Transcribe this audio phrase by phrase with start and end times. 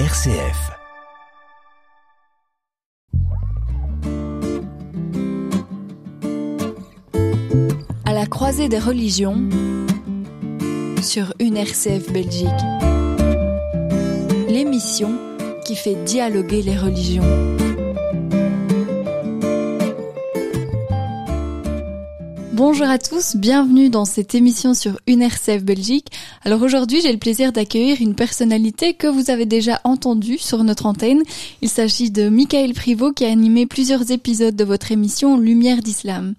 [0.00, 0.72] RCF.
[8.04, 9.36] À la croisée des religions
[11.00, 12.48] sur une RCF Belgique.
[14.48, 15.12] L'émission
[15.64, 17.22] qui fait dialoguer les religions.
[22.56, 26.06] Bonjour à tous, bienvenue dans cette émission sur UNRCF Belgique.
[26.44, 30.86] Alors aujourd'hui, j'ai le plaisir d'accueillir une personnalité que vous avez déjà entendue sur notre
[30.86, 31.24] antenne.
[31.62, 36.34] Il s'agit de Michael Privot qui a animé plusieurs épisodes de votre émission Lumière d'Islam.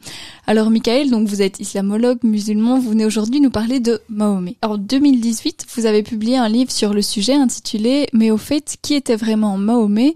[0.47, 4.55] Alors Michael, donc vous êtes islamologue, musulman, vous venez aujourd'hui nous parler de Mahomet.
[4.61, 8.93] En 2018, vous avez publié un livre sur le sujet intitulé Mais au fait, qui
[8.93, 10.13] était vraiment Mahomet?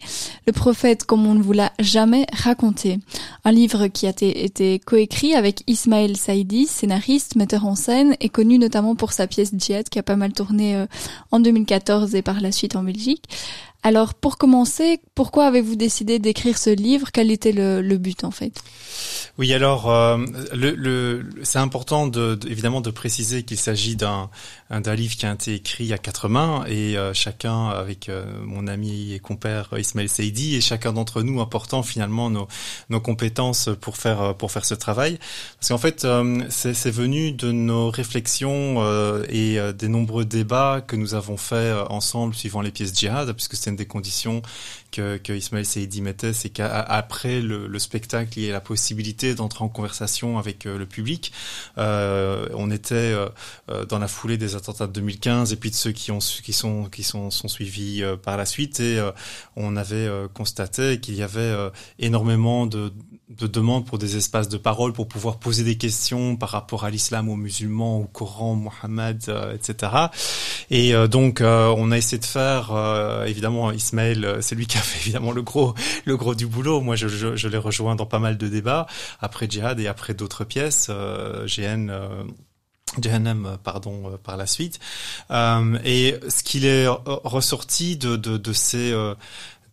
[0.48, 3.00] Le prophète comme on ne vous l'a jamais raconté.
[3.44, 8.58] Un livre qui a été coécrit avec Ismaël Saïdi, scénariste, metteur en scène et connu
[8.58, 10.86] notamment pour sa pièce Djihad qui a pas mal tourné euh,
[11.32, 13.24] en 2014 et par la suite en Belgique.
[13.82, 17.12] Alors pour commencer, pourquoi avez-vous décidé d'écrire ce livre?
[17.14, 18.62] Quel était le, le, but en fait?
[19.38, 20.18] Oui, alors euh,
[20.54, 24.30] le, le c'est important de, de, évidemment de préciser qu'il s'agit d'un
[24.70, 28.68] d'un livre qui a été écrit à quatre mains et euh, chacun avec euh, mon
[28.68, 32.50] ami et compère Ismaël Seidi et chacun d'entre nous apportant finalement nos,
[32.90, 35.20] nos compétences pour faire pour faire ce travail.
[35.58, 36.06] Parce qu'en fait,
[36.50, 38.84] c'est venu de nos réflexions
[39.30, 43.69] et des nombreux débats que nous avons fait ensemble suivant les pièces djihad, puisque c'est
[43.76, 44.42] des conditions
[44.92, 49.36] que, que Ismaël Seidi mettait, c'est qu'après le, le, spectacle, il y ait la possibilité
[49.36, 51.32] d'entrer en conversation avec euh, le public.
[51.78, 55.92] Euh, on était euh, dans la foulée des attentats de 2015 et puis de ceux
[55.92, 59.00] qui ont qui sont qui sont, sont suivis par la suite et
[59.56, 61.54] on avait constaté qu'il y avait
[62.00, 62.92] énormément de
[63.30, 66.90] de demandes pour des espaces de parole pour pouvoir poser des questions par rapport à
[66.90, 69.94] l'islam, aux musulmans, au Coran, Mohammed, etc.
[70.72, 72.72] Et donc on a essayé de faire,
[73.28, 75.74] évidemment, Ismaël, c'est lui qui a fait évidemment le gros,
[76.06, 76.82] le gros du boulot.
[76.82, 78.88] Moi, je, l'ai rejoint dans pas mal de débats
[79.22, 81.90] après Djihad et après d'autres pièces, euh, GN.
[81.90, 82.24] Euh,
[83.02, 84.80] Jahannam, pardon, euh, par la suite.
[85.32, 89.14] Euh, et ce qu'il est ressorti de, ces euh,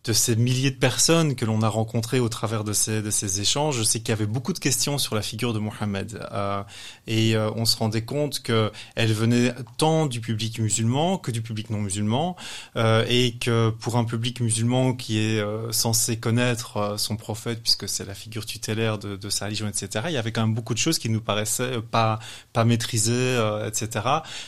[0.07, 3.41] de ces milliers de personnes que l'on a rencontrées au travers de ces, de ces
[3.41, 6.19] échanges, c'est qu'il y avait beaucoup de questions sur la figure de Mohammed.
[6.31, 6.63] Euh,
[7.07, 8.71] et euh, on se rendait compte qu'elle
[9.13, 12.37] venait tant du public musulman que du public non musulman,
[12.77, 17.89] euh, et que pour un public musulman qui est euh, censé connaître son prophète, puisque
[17.89, 20.79] c'est la figure tutélaire de, sa religion, etc., il y avait quand même beaucoup de
[20.79, 22.19] choses qui nous paraissaient pas,
[22.53, 24.05] pas maîtrisées, etc.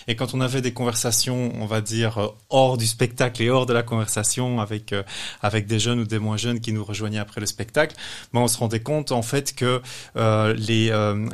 [0.07, 3.73] Et quand on avait des conversations, on va dire, hors du spectacle et hors de
[3.73, 4.93] la conversation avec
[5.67, 7.95] des jeunes ou des moins jeunes qui nous rejoignaient après le spectacle,
[8.33, 9.81] ben on se rendait compte en fait que
[10.15, 11.27] euh, les, euh,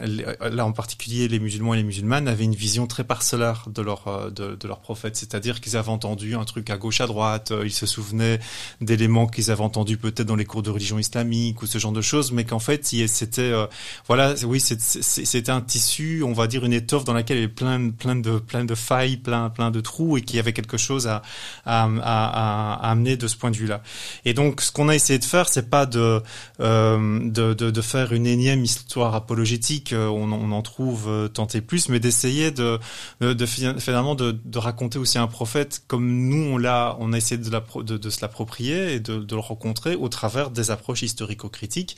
[0.52, 4.08] là en particulier les musulmans et les musulmanes avaient une vision très parcellaire de leur
[4.08, 7.64] euh, de, leur prophète, c'est-à-dire qu'ils avaient entendu un truc à gauche à droite, euh,
[7.66, 8.40] ils se souvenaient
[8.82, 12.02] d'éléments qu'ils avaient entendus peut-être dans les cours de religion islamique ou ce genre de
[12.02, 13.68] choses, mais qu'en fait c'était euh,
[14.08, 17.54] voilà oui c'était un tissu, on va dire une étoffe dans laquelle il y avait
[17.54, 21.08] plein plein de plein de failles, plein plein de trous et qui avait quelque chose
[21.08, 21.22] à
[21.66, 23.82] à, à, à amener de ce point de vue là.
[24.26, 26.22] Et donc, ce qu'on a essayé de faire, c'est pas de,
[26.60, 31.28] euh, de, de, de, faire une énième histoire apologétique, euh, on, on en trouve euh,
[31.28, 32.80] tant et plus, mais d'essayer de,
[33.22, 37.18] de, de, finalement de, de, raconter aussi un prophète comme nous on l'a, on a
[37.18, 40.72] essayé de, la, de, de se l'approprier et de, de le rencontrer au travers des
[40.72, 41.98] approches historico-critiques.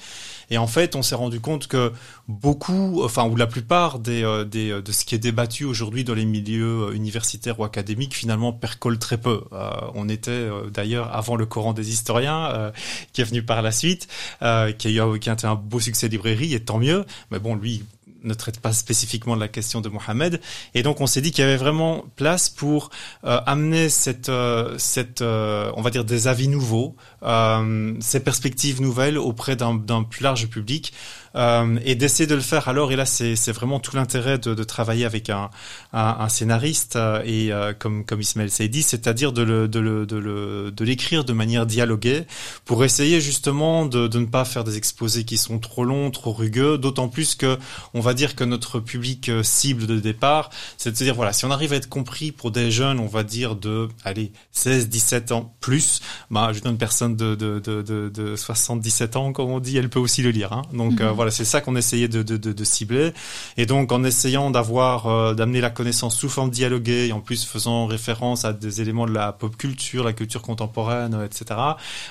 [0.50, 1.92] Et en fait, on s'est rendu compte que
[2.28, 6.14] beaucoup, enfin ou la plupart des, euh, des de ce qui est débattu aujourd'hui dans
[6.14, 9.44] les milieux universitaires ou académiques, finalement percole très peu.
[9.54, 12.72] Euh, on était d'ailleurs avant le Coran des historien euh,
[13.14, 14.08] qui est venu par la suite,
[14.42, 17.06] euh, qui, a eu, qui a un beau succès librairie, et tant mieux.
[17.32, 17.84] Mais bon, lui
[18.24, 20.42] ne traite pas spécifiquement de la question de Mohamed.
[20.74, 22.90] Et donc on s'est dit qu'il y avait vraiment place pour
[23.24, 24.32] euh, amener cette,
[24.78, 30.94] cette on va dire des avis nouveaux, ces perspectives nouvelles auprès d'un plus large public.
[31.38, 34.64] Euh, et d'essayer de le faire alors et là c'est vraiment tout l'intérêt de, de,
[34.64, 35.52] travailler avec un,
[35.94, 40.08] un, un scénariste euh, et euh, comme comme Ismaël Saidi c'est-à-dire de le de le
[40.08, 42.26] de le de de manière dialoguée
[42.66, 46.32] pour essayer justement de, de ne pas faire des exposés qui sont trop longs trop
[46.32, 47.60] rugueux d'autant plus que
[47.94, 51.46] on va dire que notre public cible de départ c'est de se dire voilà si
[51.46, 55.32] on arrive à être compris pour des jeunes on va dire de allez 16 17
[55.34, 56.02] ans plus
[56.32, 59.90] bah je une personne de de, de, de, de 77 ans comme on dit elle
[59.90, 60.64] peut aussi le lire hein.
[60.74, 61.12] donc mm -hmm.
[61.14, 63.14] voilà c'est ça qu'on essayait de, cibler.
[63.58, 67.46] Et donc, en essayant d'avoir, euh, d'amener la connaissance sous forme dialoguée, et en plus
[67.46, 71.60] faisant référence à des éléments de la pop culture, la culture contemporaine, euh, etc.,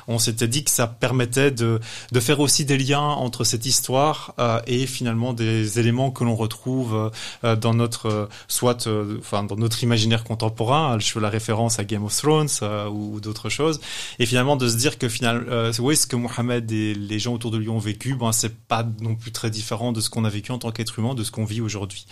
[0.08, 1.80] on s'était dit que ça permettait de,
[2.12, 6.36] de faire aussi des liens entre cette histoire euh, et finalement des éléments que l'on
[6.36, 7.10] retrouve
[7.42, 8.88] dans notre soit
[9.18, 10.98] enfin dans notre imaginaire contemporain.
[10.98, 12.48] Je fais la référence à Game of Thrones
[12.90, 13.80] ou, d'autres choses.
[14.18, 17.50] Et finalement de se dire que finalement, oui, ce que Mohamed et les gens autour
[17.50, 20.30] de lui ont vécu, ben c'est pas non plus très différent de ce qu'on a
[20.30, 22.06] vécu en tant qu'être humain, de ce qu'on vit aujourd'hui.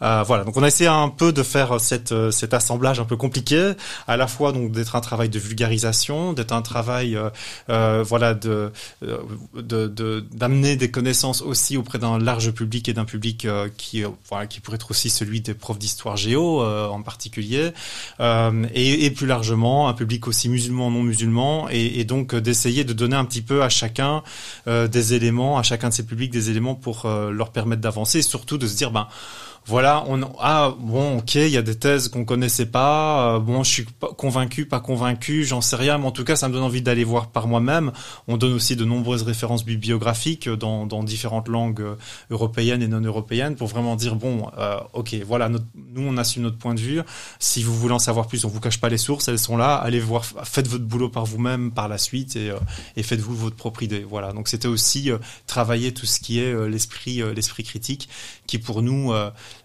[0.00, 0.44] voilà.
[0.44, 3.72] Donc on a essayé un peu de faire cette cet assemblage un peu compliqué,
[4.06, 7.18] à la fois donc d'être un travail de vulgarisation, d'être un travail
[7.68, 8.72] voilà de
[10.34, 14.46] d'amener des connaissances aussi auprès d'un large public et d'un public euh, qui euh, voilà,
[14.62, 17.72] pourrait être aussi celui des profs d'histoire géo euh, en particulier
[18.74, 23.24] et, plus largement un public aussi musulman non musulman et donc d'essayer de donner un
[23.24, 24.22] petit peu à chacun
[24.66, 28.58] des éléments à chacun de ces publics des éléments pour leur permettre d'avancer et surtout
[28.58, 29.08] de se dire ben
[29.68, 33.34] voilà, on ah bon, ok, il y a des thèses qu'on connaissait pas.
[33.34, 36.36] Euh, bon, je suis pas convaincu, pas convaincu, j'en sais rien, mais en tout cas,
[36.36, 37.90] ça me donne envie d'aller voir par moi-même.
[38.28, 41.96] On donne aussi de nombreuses références bibliographiques dans, dans différentes langues euh,
[42.30, 45.58] européennes et non européennes pour vraiment dire bon, euh, ok, voilà, nous
[45.96, 47.00] on assume notre point de vue.
[47.40, 49.74] Si vous voulez en savoir plus, on vous cache pas les sources, elles sont là.
[49.74, 52.52] Allez voir, faites votre boulot par vous-même par la suite et,
[52.96, 54.06] et faites-vous votre propre idée.
[54.08, 54.32] Voilà.
[54.32, 55.10] Donc c'était aussi
[55.48, 58.08] travailler tout ce qui est l'esprit, l'esprit critique,
[58.46, 59.12] qui pour nous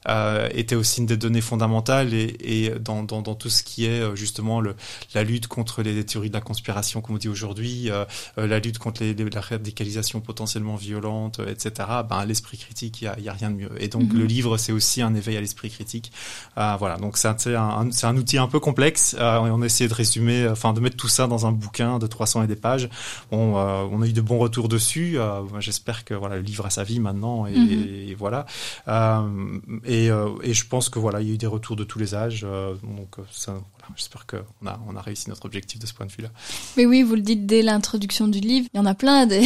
[0.08, 3.86] euh, était aussi une des données fondamentales et, et dans, dans, dans, tout ce qui
[3.86, 4.76] est euh, justement le,
[5.14, 8.06] la lutte contre les théories de la conspiration, comme on dit aujourd'hui, euh,
[8.38, 11.88] euh la lutte contre les, la radicalisation potentiellement violente, etc.
[12.10, 13.72] Ben, l'esprit critique, il y a, a, rien de mieux.
[13.80, 16.12] Et donc le livre, c'est aussi un éveil à l'esprit critique.
[16.58, 19.14] Euh, voilà, donc c'est un, c'est un outil un peu complexe.
[19.14, 22.08] et on a essayé de résumer, enfin de mettre tout ça dans un bouquin de
[22.08, 22.90] 300 et des pages.
[23.32, 25.18] Bon, on a eu de bons retours dessus.
[25.60, 28.10] J'espère que voilà, le livre a sa vie maintenant et, mm-hmm.
[28.10, 28.46] et voilà.
[28.88, 32.00] Et, euh, et, je pense que voilà, il y a eu des retours de tous
[32.00, 32.42] les âges.
[32.44, 33.54] Euh, donc euh,
[33.96, 36.30] j'espère qu'on a, on a réussi notre objectif de ce point de vue-là.
[36.78, 39.42] Mais oui, vous le dites dès l'introduction du livre, il y en a plein des,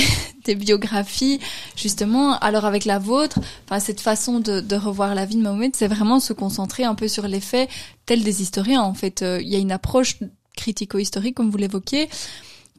[0.55, 1.39] biographies,
[1.75, 2.37] justement.
[2.39, 6.19] Alors avec la vôtre, enfin cette façon de, revoir la vie de Mohamed, c'est vraiment
[6.19, 7.69] se concentrer un peu sur les faits,
[8.05, 8.81] tels des historiens.
[8.81, 10.17] En fait, il y a une approche
[10.55, 12.09] critico-historique, comme vous l'évoquiez.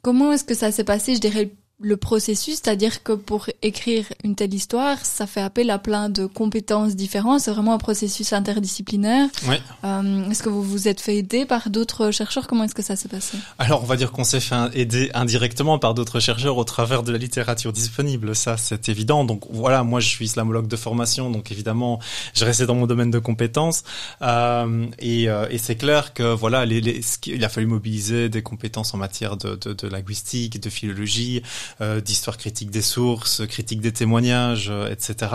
[0.02, 4.34] Comment est-ce que ça s'est passé, je dirais, le processus, c'est-à-dire que pour écrire une
[4.34, 7.40] telle histoire, ça fait appel à plein de compétences différentes.
[7.40, 9.28] C'est vraiment un processus interdisciplinaire.
[9.46, 9.56] Oui.
[9.84, 12.46] Euh, est-ce que vous vous êtes fait aider par d'autres chercheurs?
[12.46, 13.36] Comment est-ce que ça s'est passé?
[13.58, 17.12] Alors, on va dire qu'on s'est fait aider indirectement par d'autres chercheurs au travers de
[17.12, 18.34] la littérature disponible.
[18.34, 19.24] Ça, c'est évident.
[19.24, 22.00] Donc voilà, moi, je suis islamologue de formation, donc évidemment,
[22.32, 23.84] je restais dans mon domaine de compétences.
[24.22, 28.40] Euh, et, euh, et c'est clair que voilà, les, les, il a fallu mobiliser des
[28.40, 31.42] compétences en matière de, de, de linguistique, de philologie.
[31.80, 35.32] Euh, d'histoire critique des sources, critique des témoignages, euh, etc.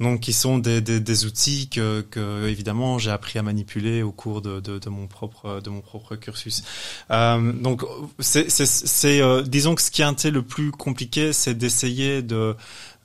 [0.00, 4.12] Donc, qui sont des, des, des outils que, que, évidemment j'ai appris à manipuler au
[4.12, 6.64] cours de, de, de, mon propre de mon propre cursus.
[7.10, 7.82] Euh, donc,
[8.18, 12.56] c'est, c'est, euh, disons que ce qui a été le plus compliqué, c'est d'essayer de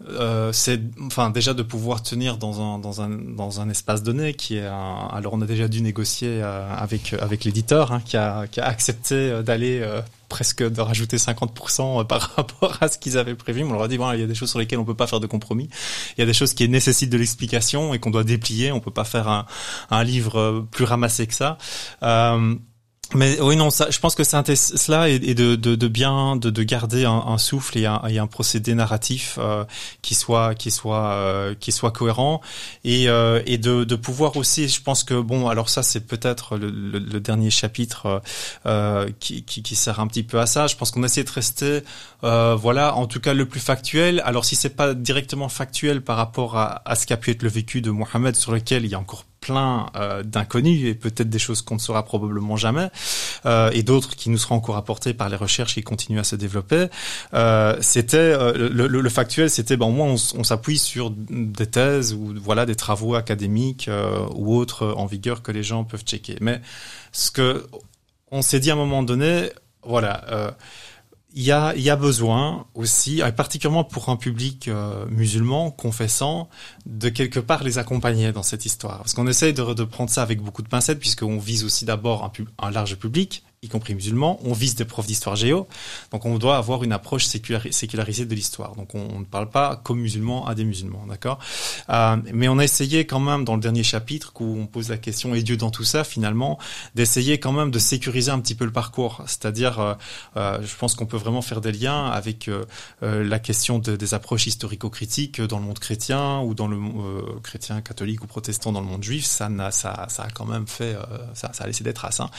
[0.09, 4.33] euh, c'est enfin déjà de pouvoir tenir dans un dans un dans un espace donné
[4.33, 8.48] qui est un, alors on a déjà dû négocier avec avec l'éditeur hein, qui a
[8.48, 9.83] qui a accepté d'aller
[10.31, 13.63] presque de rajouter 50% par rapport à ce qu'ils avaient prévu.
[13.63, 15.07] On leur a dit, voilà, il y a des choses sur lesquelles on peut pas
[15.07, 15.69] faire de compromis.
[16.18, 18.71] Il y a des choses qui nécessitent de l'explication et qu'on doit déplier.
[18.71, 19.45] On peut pas faire un,
[19.89, 21.57] un livre plus ramassé que ça.
[23.13, 26.36] Euh, mais oui, non, ça, je pense que c'est cela et, de, de, de, bien
[26.36, 29.66] de, de garder un, souffle et un, et un, procédé narratif euh,
[30.02, 32.42] qui soit qui soit euh, qui soit cohérent
[32.84, 36.58] et, euh, et de, de pouvoir aussi, je pense que bon, alors ça c'est peut-être
[36.58, 38.22] le, le, le, dernier chapitre
[38.66, 40.68] euh, qui, qui, qui, sert un petit peu à ça.
[40.68, 41.82] Je pense qu'on essaie de rester,
[42.24, 44.22] euh, voilà, en tout cas le plus factuel.
[44.25, 47.50] Alors si c'est pas directement factuel par rapport à, à ce qu'a pu être le
[47.50, 51.40] vécu de Mohamed, sur lequel il y a encore plein euh, d'inconnus et peut-être des
[51.40, 52.90] choses qu'on ne saura probablement jamais
[53.46, 56.36] euh, et d'autres qui nous seront encore apportées par les recherches qui continuent à se
[56.36, 56.88] développer.
[57.34, 62.34] Euh, c'était le, factuel, c'était ben au moins on, on s'appuie sur des thèses ou
[62.40, 63.90] voilà des travaux académiques
[64.36, 66.38] ou autres en vigueur que les gens peuvent checker.
[66.40, 66.62] Mais
[67.12, 67.66] ce que
[68.30, 69.50] on s'est dit à un moment donné,
[69.84, 70.54] voilà
[71.33, 76.50] il y a, y a besoin aussi, particulièrement pour un public euh, musulman confessant,
[76.85, 78.97] de quelque part les accompagner dans cette histoire.
[79.00, 82.23] Parce qu'on essaye de, de prendre ça avec beaucoup de pincettes, puisqu'on vise aussi d'abord
[82.25, 82.31] un,
[82.65, 85.68] un large public, y compris musulmans, on vise des profs d'histoire géo,
[86.12, 88.75] donc on doit avoir une approche sécularisée de l'histoire.
[88.75, 91.38] Donc on, ne parle pas comme musulmans à des musulmans, d'accord?
[91.89, 94.98] Euh, Mais on a essayé quand même dans le dernier chapitre où on pose la
[94.98, 96.58] question et Dieu dans tout ça finalement
[96.96, 99.22] d'essayer quand même de sécuriser un petit peu le parcours.
[99.27, 99.94] C'est-à-dire, euh,
[100.38, 102.50] euh, je pense qu'on peut vraiment faire des liens avec
[103.01, 106.80] la question de, des approches historico-critiques dans le monde chrétien ou dans le
[107.44, 109.24] chrétien catholique ou protestant dans le monde juif.
[109.24, 110.96] Ça, a, quand même fait,
[111.36, 112.22] ça, ça a laissé des traces.
[112.22, 112.32] Hein.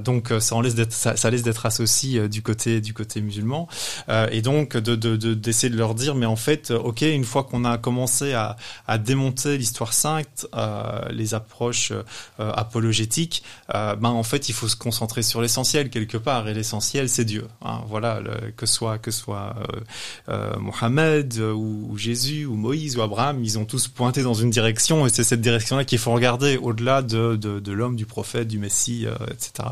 [0.00, 3.68] Donc ça en laisse d'être, ça, laisse d'être associé du côté du côté musulman.
[4.30, 7.44] et donc de, de, de, d'essayer de leur dire, mais en fait, ok, une fois
[7.44, 8.56] qu'on a commencé à,
[8.86, 10.46] à démonter l'histoire sainte,
[11.10, 11.92] les approches
[12.38, 17.24] apologétiques, ben en fait, il faut se concentrer sur l'essentiel quelque part, et l'essentiel c'est
[17.24, 17.46] Dieu.
[17.62, 19.54] Hein, voilà, le, que soit que soit
[20.58, 25.06] Mohammed ou, ou Jésus ou Moïse ou Abraham, ils ont tous pointé dans une direction
[25.06, 28.58] et c'est cette direction-là qu'il faut regarder au-delà de, de, de l'homme, du prophète, du
[28.58, 29.70] Messie, euh, etc.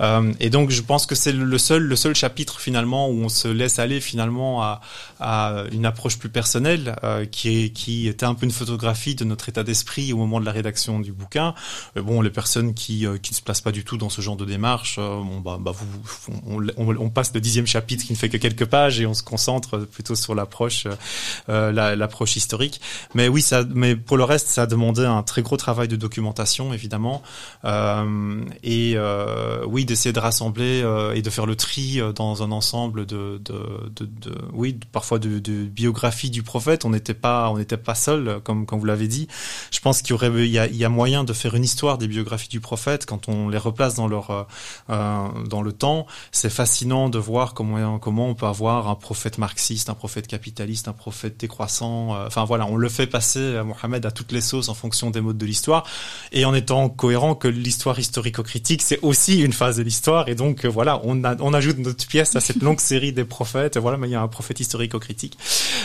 [0.00, 3.28] Euh, et donc je pense que c'est le seul, le seul chapitre finalement où on
[3.28, 4.80] se laisse aller finalement à,
[5.20, 9.24] à une approche plus personnelle euh, qui, est, qui était un peu une photographie de
[9.24, 11.54] notre état d'esprit au moment de la rédaction du bouquin.
[11.96, 14.36] Euh, bon, les personnes qui, qui ne se placent pas du tout dans ce genre
[14.36, 15.86] de démarche, bon, bah, bah vous,
[16.46, 19.14] on, on, on, passe le dixième chapitre qui ne fait que quelques pages et on
[19.14, 20.86] se concentre plutôt sur l'approche,
[21.48, 22.80] l'approche historique.
[23.14, 25.96] Mais oui, ça, mais pour le reste, ça a demandé un très gros travail de
[25.96, 27.22] documentation, évidemment,
[27.64, 29.35] euh, et euh,
[29.66, 33.40] oui, d'essayer de rassembler euh, et de faire le tri euh, dans un ensemble de,
[33.44, 36.84] de, de, de oui, parfois de, de biographie du prophète.
[36.84, 39.28] On n'était pas, on n'était pas seul, comme comme vous l'avez dit.
[39.70, 41.64] Je pense qu'il y aurait, il y, a, il y a moyen de faire une
[41.64, 44.46] histoire des biographies du prophète quand on les replace dans leur
[44.90, 46.06] euh, dans le temps.
[46.32, 50.88] C'est fascinant de voir comment comment on peut avoir un prophète marxiste, un prophète capitaliste,
[50.88, 52.16] un prophète décroissant.
[52.26, 55.20] Enfin voilà, on le fait passer à Mohamed à toutes les sauces en fonction des
[55.20, 55.84] modes de l'histoire
[56.32, 60.28] et en étant cohérent que l'histoire historico-critique c'est aussi une phase de l'histoire.
[60.28, 63.76] Et donc euh, voilà on, on ajoute notre pièce à cette longue série des prophètes.
[63.76, 65.36] Voilà mais il y a un prophète historico-critique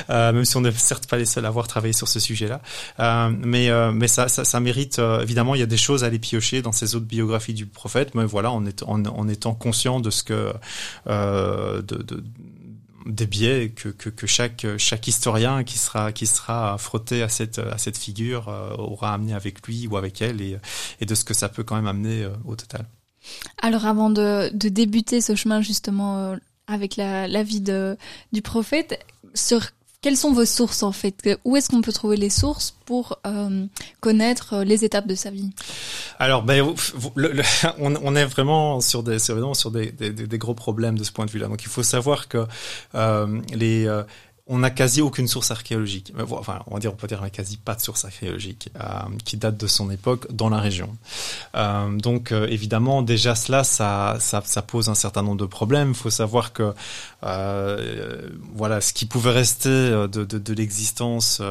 [0.09, 2.61] euh, même si on n'est certes pas les seuls à avoir travaillé sur ce sujet-là.
[2.99, 6.03] Euh, mais euh, mais ça, ça, ça mérite euh, évidemment il y a des choses
[6.03, 8.15] à aller piocher dans ces autres biographies du prophète.
[8.15, 10.53] Mais voilà en, est, en, en étant conscient de ce que
[11.07, 12.23] de, de
[13.05, 17.59] des biais que, que, que, chaque, chaque historien qui sera, qui sera frotté à cette,
[17.59, 20.57] à cette figure euh, aura amené avec lui ou avec elle et,
[20.99, 22.85] et de ce que ça peut quand même amener au total.
[23.61, 26.35] Alors avant de, débuter ce chemin justement euh,
[26.67, 29.61] avec la, vie du prophète, sur
[30.01, 31.29] quelles sont vos sources en fait?
[31.45, 33.65] Où est-ce qu'on peut trouver les sources pour euh,
[33.99, 35.51] connaître euh, les étapes de sa vie?
[36.17, 36.73] Alors, ben,
[37.79, 41.47] on, est vraiment sur des, sur des, gros problèmes de ce point de vue-là.
[41.47, 42.47] Donc, il faut savoir que
[43.53, 43.87] les
[44.51, 46.13] on n'a quasi aucune source archéologique.
[46.29, 48.83] Enfin, on va dire, on peut dire, on n'a quasi pas de source archéologique euh,
[49.23, 50.93] qui date de son époque dans la région.
[51.55, 55.89] Euh, donc, euh, évidemment, déjà cela, ça, ça, ça, pose un certain nombre de problèmes.
[55.89, 56.73] Il faut savoir que,
[57.21, 61.41] voilà, ce qui pouvait rester de, de, de l'existence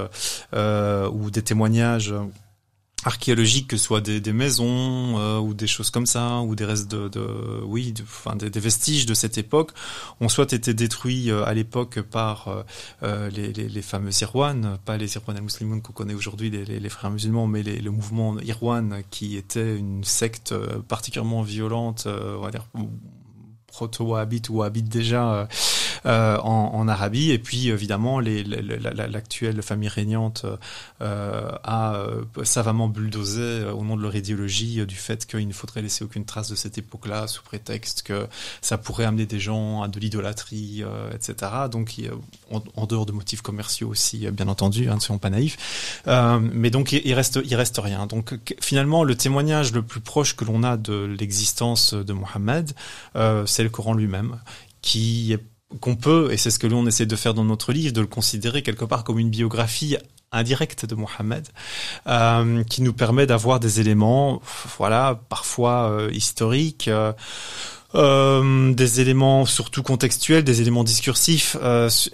[0.53, 2.13] ou des témoignages
[3.05, 6.65] archéologiques, que ce soit des, des maisons euh, ou des choses comme ça, ou des
[6.65, 9.73] restes de, de oui, de, enfin des, des, vestiges de cette époque,
[10.21, 12.63] ont soit été détruits euh, à l'époque par euh,
[13.03, 16.89] euh les, les, les, fameux Irwan, pas les Irwan al-Muslimoun qu'on connaît aujourd'hui, les, les,
[16.89, 22.51] frères musulmans, mais le mouvement Irwan qui était une secte euh, particulièrement violente, on va
[22.51, 22.67] dire
[23.71, 25.49] proto-wahhabite ou wahhabite déjà
[26.07, 27.31] euh, en, en, Arabie.
[27.31, 30.47] Et puis évidemment, l'actuelle la, famille régnante
[31.03, 35.53] euh, a euh, savamment bulldozé euh, au nom de leur idéologie du fait qu'il ne
[35.53, 38.27] faudrait laisser aucune trace de cette époque-là sous prétexte que
[38.61, 40.85] ça pourrait amener des gens à de l'idolâtrie,
[41.15, 41.53] etc.
[41.71, 41.95] Donc
[42.51, 46.03] en, dehors de motifs commerciaux aussi, bien entendu, hein, ne soyons pas naïfs.
[46.07, 48.07] mais donc il, reste, il reste rien.
[48.07, 52.73] Donc finalement, le témoignage le plus proche que l'on a de l'existence de Mohammed,
[53.47, 54.41] c'est le Coran lui-même,
[54.83, 55.37] qui
[55.81, 58.07] qu'on peut, et c'est ce que l'on essaie de faire dans notre livre, de le
[58.07, 59.97] considérer quelque part comme une biographie
[60.33, 61.47] indirecte de Mohammed,
[62.07, 64.41] euh, qui nous permet d'avoir des éléments,
[64.79, 66.91] voilà, parfois euh, historiques,
[67.95, 71.57] euh, des éléments surtout contextuels, des éléments discursifs,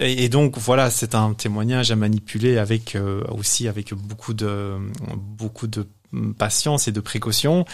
[0.01, 2.97] et, donc voilà, c'est un témoignage à manipuler avec
[3.29, 4.77] aussi avec beaucoup de
[5.19, 5.87] beaucoup de
[6.39, 7.65] patience et de précaution.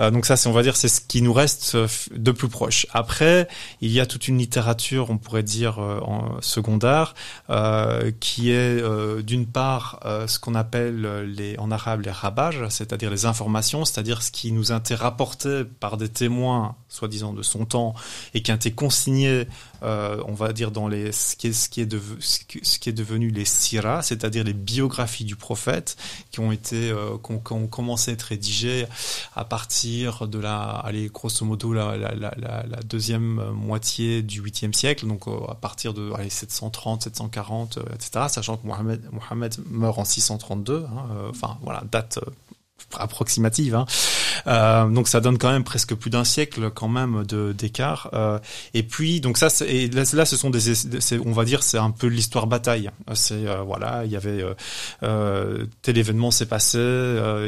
[0.00, 2.48] Euh, donc ça, c'est on va dire, c'est ce qui nous reste euh, de plus
[2.48, 2.86] proche.
[2.92, 3.48] Après,
[3.80, 7.14] il y a toute une littérature, on pourrait dire euh, en secondaire,
[8.20, 8.82] qui est
[9.22, 14.30] d'une part ce qu'on appelle les en arabe les rabages, c'est-à-dire les informations, c'est-à-dire ce
[14.30, 17.94] qui nous été rapporté par des témoins, soi-disant de son temps,
[18.34, 19.46] et qui a été consigné
[19.82, 21.88] euh, on va dire dans les ce qui est ce qui est,
[22.62, 25.96] ce qui est devenu les siras, c'est-à-dire les biographies du prophète
[26.30, 28.86] qui ont été euh, qui, ont, commencé à être rédigées
[29.34, 31.96] à partir de la allez grosso modo la,
[32.84, 38.26] deuxième moitié du 8e siècle, donc euh, à partir de allez, 730, 740, etc.
[38.28, 42.18] Sachant que Mohammed, Mohammed meurt en 632, hein, enfin voilà date
[42.98, 43.74] approximative.
[43.74, 43.86] Hein.
[44.46, 48.10] Euh, donc ça donne quand même presque plus d'un siècle quand même de d'écart.
[48.12, 48.38] Euh,
[48.74, 50.60] et puis donc ça, et là, là, ce sont des,
[51.24, 52.90] on va dire, c'est un peu l'histoire bataille.
[53.14, 54.44] C'est euh, voilà, il y avait
[55.02, 56.78] euh, tel événement s'est passé,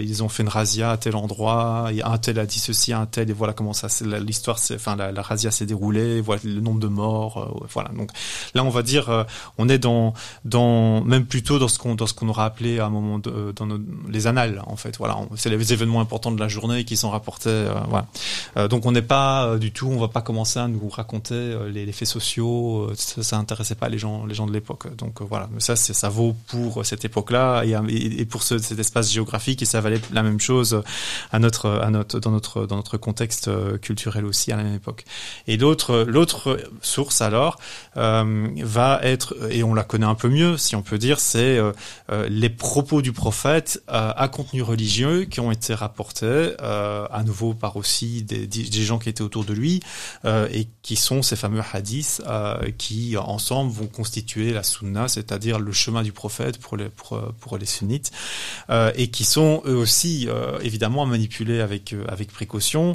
[0.03, 3.07] ils ont fait une razzia à tel endroit, et un tel a dit ceci, un
[3.07, 6.81] tel, et voilà comment ça, l'histoire, enfin la, la razzia s'est déroulée, voilà le nombre
[6.81, 7.91] de morts, voilà.
[7.91, 8.11] Donc
[8.55, 9.27] là, on va dire,
[9.59, 10.15] on est dans
[10.45, 13.53] dans même plutôt dans ce qu'on dans ce qu'on aura appelé à un moment de,
[13.55, 13.79] dans nos,
[14.09, 14.97] les annales en fait.
[14.99, 17.51] Voilà, c'est les événements importants de la journée qui sont rapportés.
[17.51, 18.07] Euh, voilà.
[18.57, 21.57] Euh, donc on n'est pas euh, du tout, on va pas commencer à nous raconter
[21.73, 22.91] les, les faits sociaux.
[22.95, 24.95] ça, ça intéressait pas les gens, les gens de l'époque.
[24.97, 27.73] Donc voilà, mais ça, ça vaut pour cette époque-là et,
[28.21, 30.83] et, pour ce, cet espace géographique et ça valait la même chose
[31.33, 35.05] à notre, à notre, dans notre, dans notre contexte culturel aussi à la même époque.
[35.47, 37.59] Et l'autre, l'autre source alors
[37.97, 41.59] euh, va être et on la connaît un peu mieux, si on peut dire, c'est
[41.59, 41.73] euh,
[42.29, 47.77] les propos du prophète à contenu religieux qui ont été rapportés euh, à nouveau par
[47.77, 49.81] aussi des, gens qui étaient autour de lui
[50.25, 55.59] euh, et qui sont ces fameux hadiths euh, qui ensemble vont constituer la sunna, c'est-à-dire
[55.59, 58.11] le chemin du prophète pour les pour, pour sunnites
[58.71, 60.29] et qui sont eux aussi
[60.63, 62.95] évidemment manipulés avec avec précaution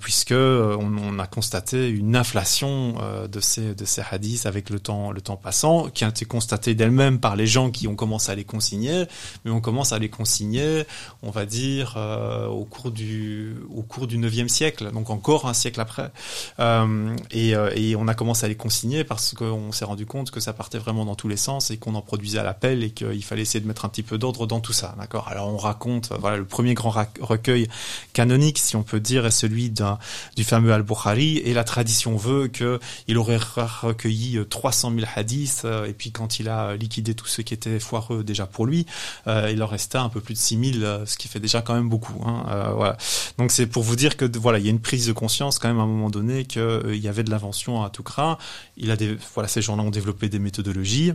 [0.00, 2.96] puisque on, on, a constaté une inflation
[3.30, 6.74] de ces de ces hadiths avec le temps le temps passant qui a été constatée
[6.74, 9.04] d'elle-même par les gens qui ont commencé à les consigner
[9.44, 10.84] mais on commence à les consigner
[11.28, 15.52] on va dire euh, au cours du au cours du 9e siècle, donc encore un
[15.52, 16.10] siècle après.
[16.58, 20.30] Euh, et, euh, et, on a commencé à les consigner parce qu'on s'est rendu compte
[20.30, 22.90] que ça partait vraiment dans tous les sens et qu'on en produisait à l'appel et
[22.90, 24.94] qu'il fallait essayer de mettre un petit peu d'ordre dans tout ça.
[24.98, 25.28] D'accord?
[25.28, 27.68] Alors on raconte, voilà, le premier grand recueil
[28.14, 32.80] canonique, si on peut dire, est celui du fameux Al-Bukhari et la tradition veut que
[33.06, 37.52] il aurait recueilli 300 000 hadiths et puis quand il a liquidé tous ceux qui
[37.52, 38.86] étaient foireux déjà pour lui,
[39.26, 41.88] il en restait un peu plus de 6 000, ce qui fait déjà quand même
[41.88, 42.22] beaucoup.
[42.24, 42.46] Hein.
[42.48, 42.96] Euh, voilà.
[43.36, 45.68] Donc c'est pour vous dire que voilà, il y a une prise de conscience quand
[45.68, 48.38] même à un moment donné qu'il euh, y avait de l'invention à tout craint.
[48.76, 51.12] Il a des voilà, ces gens-là ont développé des méthodologies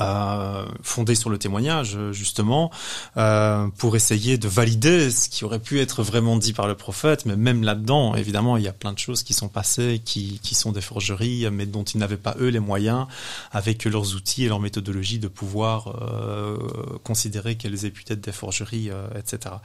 [0.00, 2.70] euh, fondé sur le témoignage justement
[3.16, 7.26] euh, pour essayer de valider ce qui aurait pu être vraiment dit par le prophète.
[7.26, 10.54] Mais même là-dedans évidemment il y a plein de choses qui sont passées qui, qui
[10.54, 13.06] sont des forgeries mais dont ils n'avaient pas eux les moyens
[13.50, 16.56] avec leurs outils et leur méthodologie de pouvoir euh,
[17.04, 19.56] considérer qu'elles aient pu être des forgeries euh, etc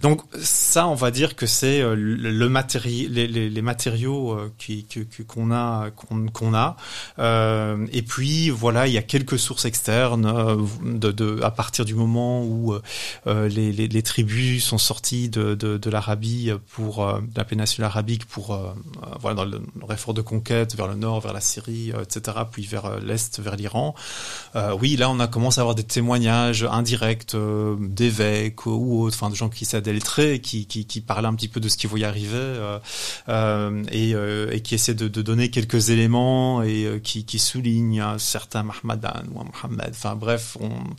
[0.00, 4.52] donc ça on va dire que c'est euh, le, matériel les, les, les, matériaux euh,
[4.58, 4.86] qui
[5.26, 6.76] qu'on a qu'on qu'on a.
[7.92, 11.94] Et puis voilà il y a quelques sources externes euh, de, de, à partir du
[11.94, 12.82] moment où euh,
[13.26, 18.58] euh, les, tribus sont sorties de, l'Arabie pour la péninsule arabique pour
[19.20, 19.60] voilà dans le,
[19.92, 23.94] effort de conquête vers le nord, vers la Syrie, etc., puis vers l'est, vers l'Iran.
[24.80, 27.36] oui, là on a commencé à avoir des témoignages indirects
[27.78, 29.92] d'évêques ou autres, enfin de gens qui s'aidaient
[30.42, 32.78] qui, qui, qui un petit peu de ce qui y arriver
[33.28, 39.90] et, qui essaient de, donner quelques éléments et qui, soulignent un certain Mahmadan Mohamed.
[39.90, 40.96] Enfin bref, on,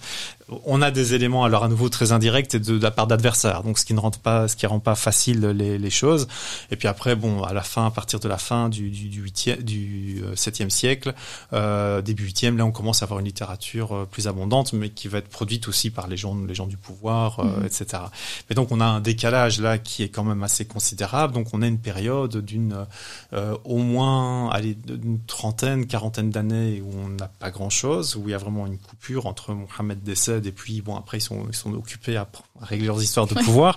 [0.65, 3.77] on a des éléments alors à nouveau très indirects et de, la part d'adversaires, donc
[3.79, 6.27] ce qui ne rend pas, ce qui rend pas facile les, les, choses.
[6.71, 9.23] Et puis après, bon, à la fin, à partir de la fin du du du,
[9.23, 11.13] 8e, du 7e euh, siècle,
[11.53, 15.07] euh, début 8e, là, on commence à avoir une littérature euh, plus abondante, mais qui
[15.07, 17.65] va être produite aussi par les gens, les gens du pouvoir, euh, mhm.
[17.65, 18.03] etc.
[18.49, 21.33] Mais donc on a un décalage là qui est quand même assez considérable.
[21.33, 22.85] Donc on a une période d'une
[23.33, 28.27] euh, au moins, allez, d'une trentaine, quarantaine d'années où on n'a pas grand chose, où
[28.27, 30.03] il y a vraiment une coupure entre Mohamed
[30.43, 32.27] et puis bon après ils sont ils sont occupés à,
[32.61, 33.75] régler leurs histoires de pouvoir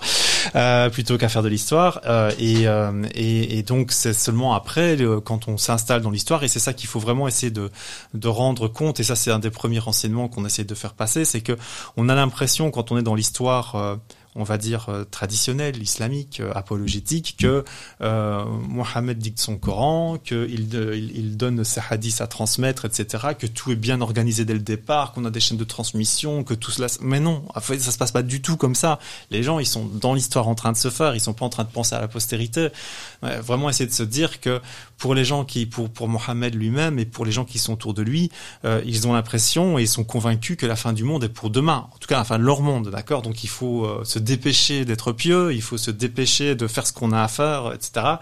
[0.55, 4.95] euh, plutôt qu'à faire de l'histoire euh, et, euh, et, et donc c'est seulement après
[4.95, 7.69] le, quand on s'installe dans l'histoire et c'est ça qu'il faut vraiment essayer de
[8.13, 11.25] de rendre compte et ça c'est un des premiers renseignements qu'on essaie de faire passer
[11.25, 11.57] c'est que
[11.97, 13.99] on a l'impression quand on est dans l'histoire
[14.37, 17.65] on va dire, euh, traditionnel, islamique, euh, apologétique, que
[18.01, 23.71] euh, Mohammed dicte son Coran, qu'il il, donne ses hadiths à transmettre, etc., que tout
[23.71, 26.87] est bien organisé dès le départ, qu'on a des chaînes de transmission, que tout cela...
[27.01, 28.99] Mais non, ça se passe pas du tout comme ça.
[29.31, 31.49] Les gens, ils sont dans l'histoire en train de se faire, ils sont pas en
[31.49, 32.69] train de penser à la postérité.
[33.21, 34.61] vraiment essayer de se dire que
[34.97, 37.93] pour les gens qui, pour, pour Mohammed lui-même et pour les gens qui sont autour
[37.93, 38.31] de lui,
[38.65, 41.49] euh, ils ont l'impression et ils sont convaincus que la fin du monde est pour
[41.49, 41.87] demain.
[41.93, 43.21] En tout cas, la fin de leur monde, d'accord?
[43.21, 46.93] Donc il faut euh, se dépêcher d'être pieux, il faut se dépêcher de faire ce
[46.93, 48.17] qu'on a à faire, etc.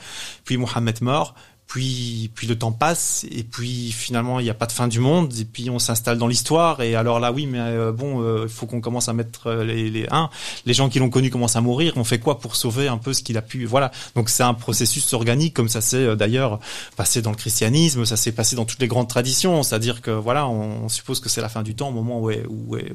[0.46, 1.34] Puis Mohammed mort,
[1.68, 5.00] puis, puis le temps passe, et puis finalement il n'y a pas de fin du
[5.00, 8.42] monde, et puis on s'installe dans l'histoire, et alors là oui, mais euh, bon, euh,
[8.44, 10.30] il faut qu'on commence à mettre euh, les, les, hein,
[10.66, 13.14] les gens qui l'ont connu commencent à mourir, on fait quoi pour sauver un peu
[13.14, 13.92] ce qu'il a pu, voilà.
[14.16, 16.60] Donc c'est un processus organique, comme ça s'est d'ailleurs
[16.96, 20.48] passé dans le christianisme, ça s'est passé dans toutes les grandes traditions, c'est-à-dire que voilà,
[20.48, 22.94] on, suppose que c'est la fin du temps au moment où est, où est,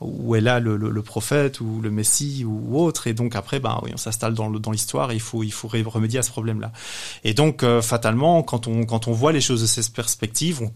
[0.00, 3.80] où est, là le, le, prophète ou le messie ou autre, et donc après, ben
[3.82, 6.70] oui, on s'installe dans l'histoire, et il faut, il faut remédier à ce problème-là.
[7.24, 10.70] Et donc fatalement, quand on, quand on voit les choses de cette perspective, on,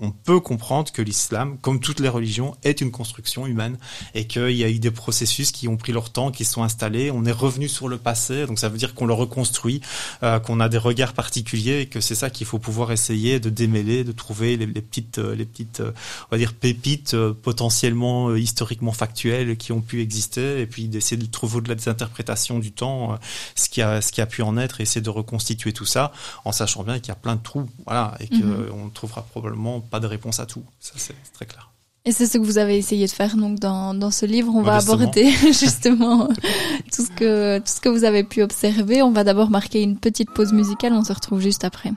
[0.00, 3.78] on, peut comprendre que l'islam, comme toutes les religions, est une construction humaine
[4.14, 7.10] et qu'il y a eu des processus qui ont pris leur temps, qui sont installés.
[7.10, 9.80] On est revenu sur le passé, donc ça veut dire qu'on le reconstruit,
[10.22, 13.50] euh, qu'on a des regards particuliers et que c'est ça qu'il faut pouvoir essayer de
[13.50, 15.92] démêler, de trouver les, les petites, euh, les petites, euh,
[16.30, 21.26] on va dire pépites potentiellement historiquement factuelles qui ont pu exister et puis d'essayer de
[21.26, 23.18] trouver au-delà des interprétations du temps
[23.54, 26.12] ce qui a, ce qui a pu en être et essayer de reconstituer tout ça
[26.44, 28.84] en sachant bien qu'il y a plein de trous, voilà, et qu'on mhm.
[28.84, 30.62] ne trouvera probablement pas de réponse à tout.
[30.80, 31.70] Ça, c'est très clair.
[32.06, 34.54] Et c'est ce que vous avez essayé de faire donc dans, dans ce livre.
[34.54, 36.28] On va aborder justement
[36.92, 39.02] tout ce que tout ce que vous avez pu observer.
[39.02, 40.94] On va d'abord marquer une petite pause musicale.
[40.94, 41.92] On se retrouve juste après.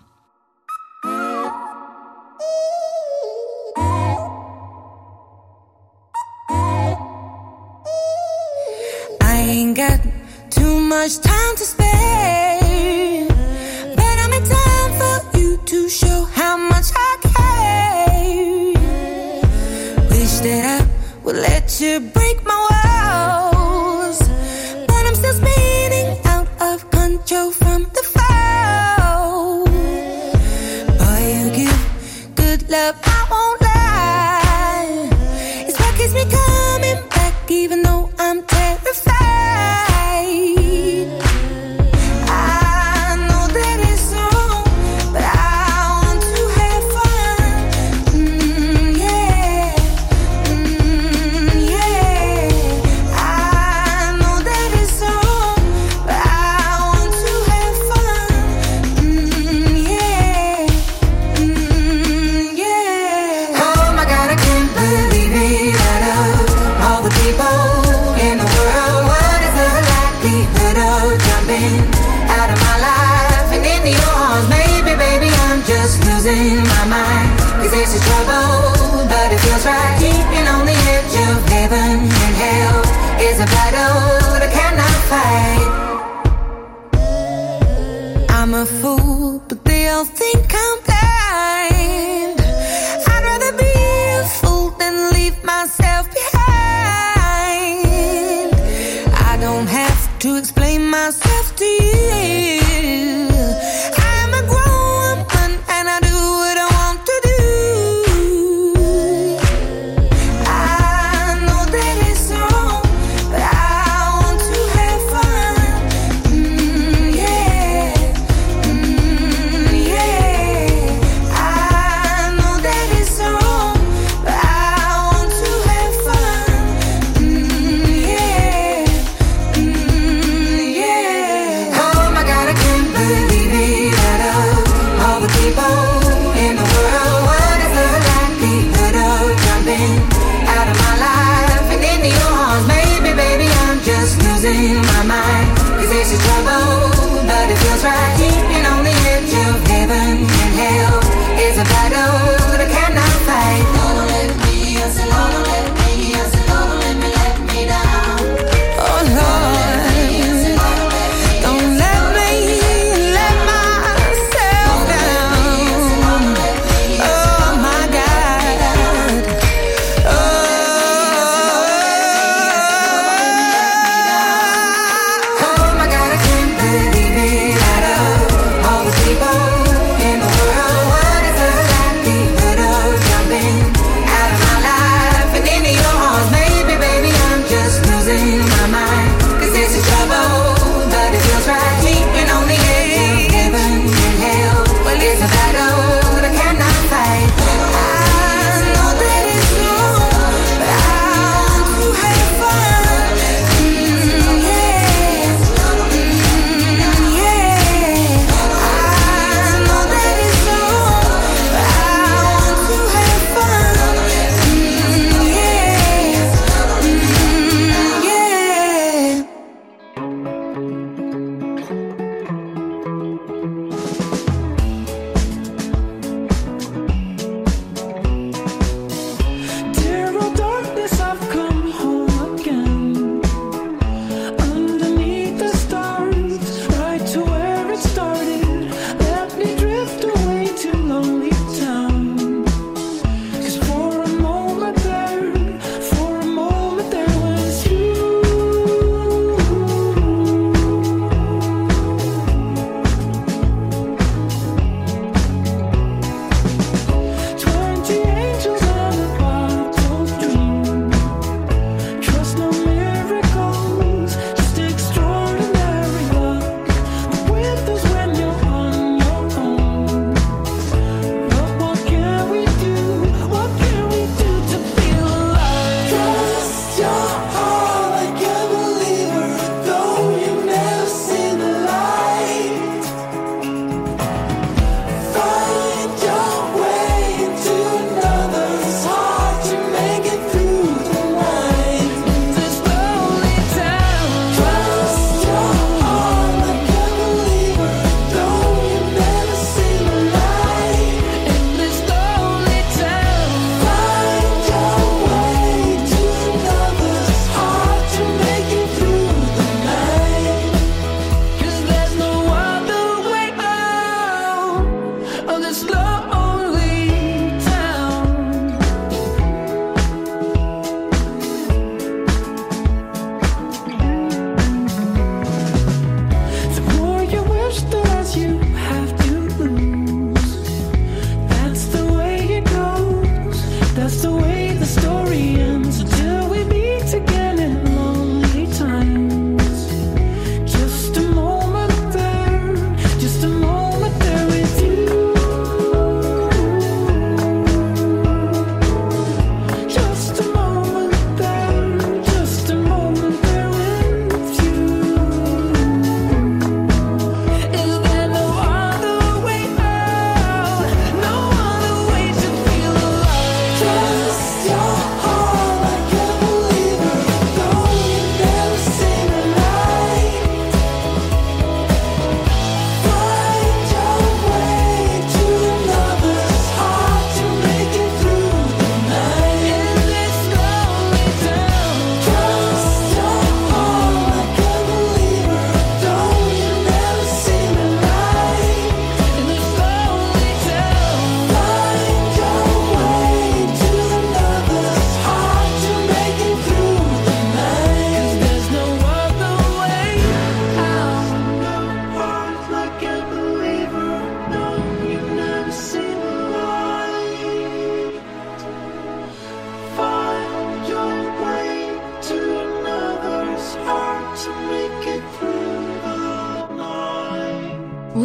[9.21, 10.01] I ain't got
[10.49, 12.52] too much time to spare.
[15.73, 18.73] To show how much I care.
[20.11, 20.85] Wish that I
[21.23, 22.22] would let you break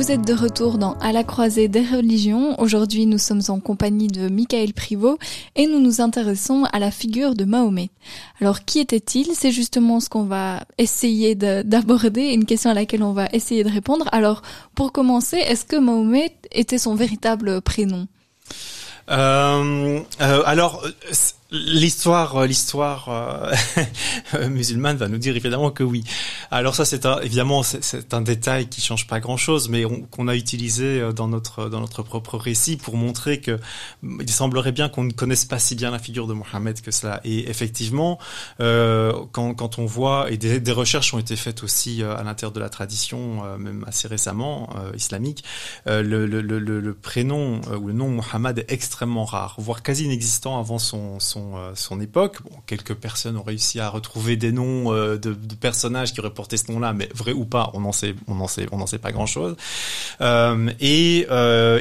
[0.09, 2.59] Vous êtes de retour dans À la croisée des religions.
[2.59, 5.19] Aujourd'hui, nous sommes en compagnie de Michael Privot
[5.55, 7.91] et nous nous intéressons à la figure de Mahomet.
[8.41, 9.27] Alors, qui était-il?
[9.35, 13.69] C'est justement ce qu'on va essayer d'aborder, une question à laquelle on va essayer de
[13.69, 14.09] répondre.
[14.11, 14.41] Alors,
[14.75, 18.09] pour commencer, est-ce que Mahomet était son véritable prénom?
[19.11, 20.87] Euh, euh, alors,
[21.51, 23.09] L'histoire, euh, l'histoire
[24.35, 26.05] euh, musulmane va nous dire évidemment que oui.
[26.51, 31.01] Alors ça, c'est évidemment c'est un détail qui change pas grand-chose, mais qu'on a utilisé
[31.01, 33.59] euh, dans notre dans notre propre récit pour montrer que
[34.03, 37.23] il semblerait bien qu'on ne connaisse pas si bien la figure de Mohammed que cela.
[37.25, 38.19] Et effectivement,
[38.61, 42.53] euh, quand, quand on voit et des, des, recherches ont été faites aussi à l'intérieur
[42.53, 45.45] de la tradition, même assez récemment islamique,
[45.87, 50.59] le, le, le, le, prénom ou le nom Mohammed est extrêmement rare, voire quasi inexistant
[50.59, 52.43] avant son, son euh, son, époque.
[52.43, 56.57] Bon, quelques personnes ont réussi à retrouver des noms euh, de, personnages qui auraient porté
[56.57, 58.99] ce nom-là, mais vrai ou pas, on n'en sait, on n'en sait, on n'en sait
[58.99, 59.57] pas grand-chose.
[60.21, 61.27] Euh, et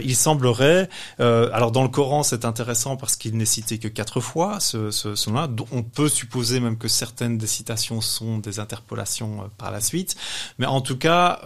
[0.04, 0.89] il semblerait,
[1.20, 5.30] alors dans le Coran, c'est intéressant parce qu'il n'est cité que quatre fois ce, ce,
[5.30, 5.50] nom-là.
[5.72, 10.15] On peut supposer même que certaines des citations sont des interpolations par la suite,
[10.58, 11.39] mais en tout cas,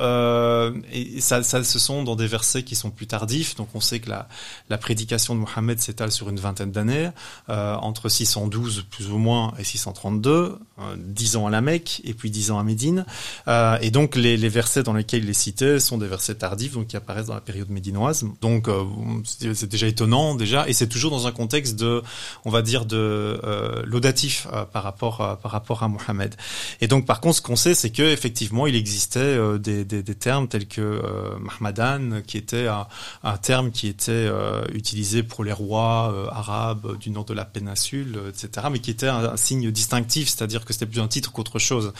[0.91, 3.55] et ça, ça, ce sont dans des versets qui sont plus tardifs.
[3.55, 4.27] Donc on sait que la,
[4.69, 7.09] la prédication de Mohammed s'étale sur une vingtaine d'années
[7.47, 10.57] entre 612 plus ou moins et 632,
[10.97, 13.05] 10 euh, ans à la Mecque et puis 10 ans à Médine.
[13.47, 16.87] Euh, et donc les, versets dans lesquels il est cité sont des versets tardifs, donc
[16.87, 18.25] qui apparaissent dans la période médinoise.
[18.41, 18.83] Donc euh,
[19.25, 22.01] c'est déjà étonnant déjà, et c'est toujours dans un contexte de,
[22.45, 23.39] on va dire de
[23.85, 26.35] laudatif par rapport par rapport à Mohammed.
[26.81, 30.15] Et donc par contre, ce qu'on sait, c'est que effectivement, il existait des, des, des,
[30.15, 31.01] termes tels que
[31.39, 32.87] Mahmadan, qui était un,
[33.23, 34.29] un, terme qui était
[34.73, 39.07] utilisé pour les rois arabes du nord de la péninsule euh, etc., mais qui était
[39.07, 41.93] un, signe distinctif, c'est-à-dire que c'était plus un titre qu'autre chose.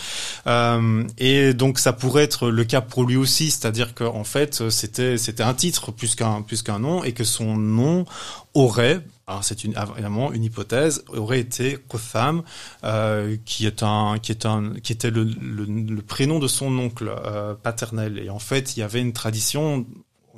[0.48, 5.18] Euh, et donc ça pourrait être le cas pour lui aussi, c'est-à-dire qu'en fait c'était
[5.18, 8.06] c'était un titre plus qu'un plus qu'un nom et que son nom
[8.54, 9.02] aurait
[9.32, 12.44] alors c'est une, évidemment une hypothèse, aurait été Kotham,
[12.84, 17.10] euh, qui est un, qui est un, qui était le, le, prénom de son oncle
[17.10, 18.20] euh, paternel.
[18.20, 19.86] Et en fait, il y avait une tradition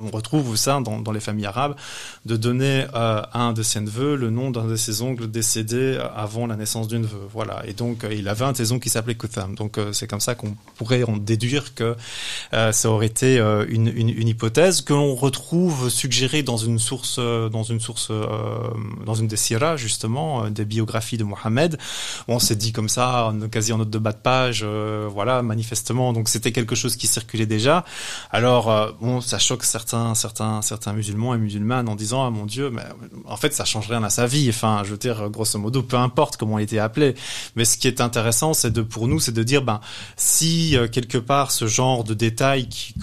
[0.00, 1.76] on retrouve ça dans, dans, les familles arabes,
[2.24, 5.96] de donner euh, à un de ses neveux le nom d'un de ses oncles décédés
[5.98, 7.20] euh, avant la naissance d'une neveu.
[7.32, 7.62] Voilà.
[7.66, 9.54] Et donc, euh, il avait un de ses oncles qui s'appelait Kutham.
[9.54, 11.96] Donc, c'est comme ça qu'on pourrait en déduire que
[12.52, 17.62] ça aurait été une, une, une, hypothèse que l'on retrouve suggérée dans une source, dans
[17.62, 18.10] une source,
[19.04, 21.78] dans une des siras, justement, des biographies de Mohammed.
[22.28, 26.12] Bon, c'est dit comme ça, en, quasi en note de bas de page, voilà, manifestement.
[26.12, 27.84] Donc, c'était quelque chose qui circulait déjà.
[28.30, 32.46] Alors, bon, ça choque certains certains, certains, certains musulmans et musulmanes en disant ah mon
[32.46, 32.82] Dieu, mais
[33.26, 34.48] en fait ça change rien à sa vie.
[34.48, 37.14] Enfin, je veux dire grosso modo, peu importe comment il était appelé.
[37.54, 39.80] Mais ce qui est intéressant, c'est de pour nous, c'est de dire ben
[40.16, 42.94] si euh, quelque part ce genre de détail qui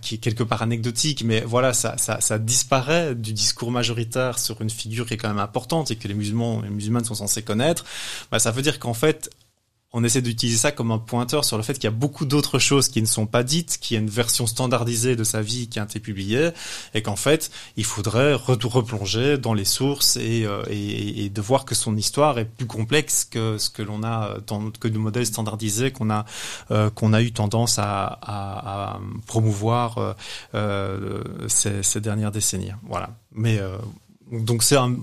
[0.00, 4.62] qui est quelque part anecdotique, mais voilà, ça, ça, ça disparaît du discours majoritaire sur
[4.62, 7.14] une figure qui est quand même importante et que les musulmans et les musulmanes sont
[7.14, 7.84] censés connaître,
[8.30, 9.30] bah, ça veut dire qu'en fait,
[9.94, 12.58] on essaie d'utiliser ça comme un pointeur sur le fait qu'il y a beaucoup d'autres
[12.58, 15.68] choses qui ne sont pas dites, qu'il y a une version standardisée de sa vie
[15.68, 16.50] qui a été publiée,
[16.94, 21.76] et qu'en fait, il faudrait replonger dans les sources euh, et, et, de voir que
[21.76, 25.92] son histoire est plus complexe que ce que l'on a dans que le modèle standardisé
[25.92, 26.24] qu'on a
[26.72, 30.16] euh, qu'on a eu tendance à, à, promouvoir
[30.54, 32.72] euh, ces, ces, dernières décennies.
[32.88, 33.10] Voilà.
[33.32, 33.60] Mais
[34.40, 34.96] donc c'est un,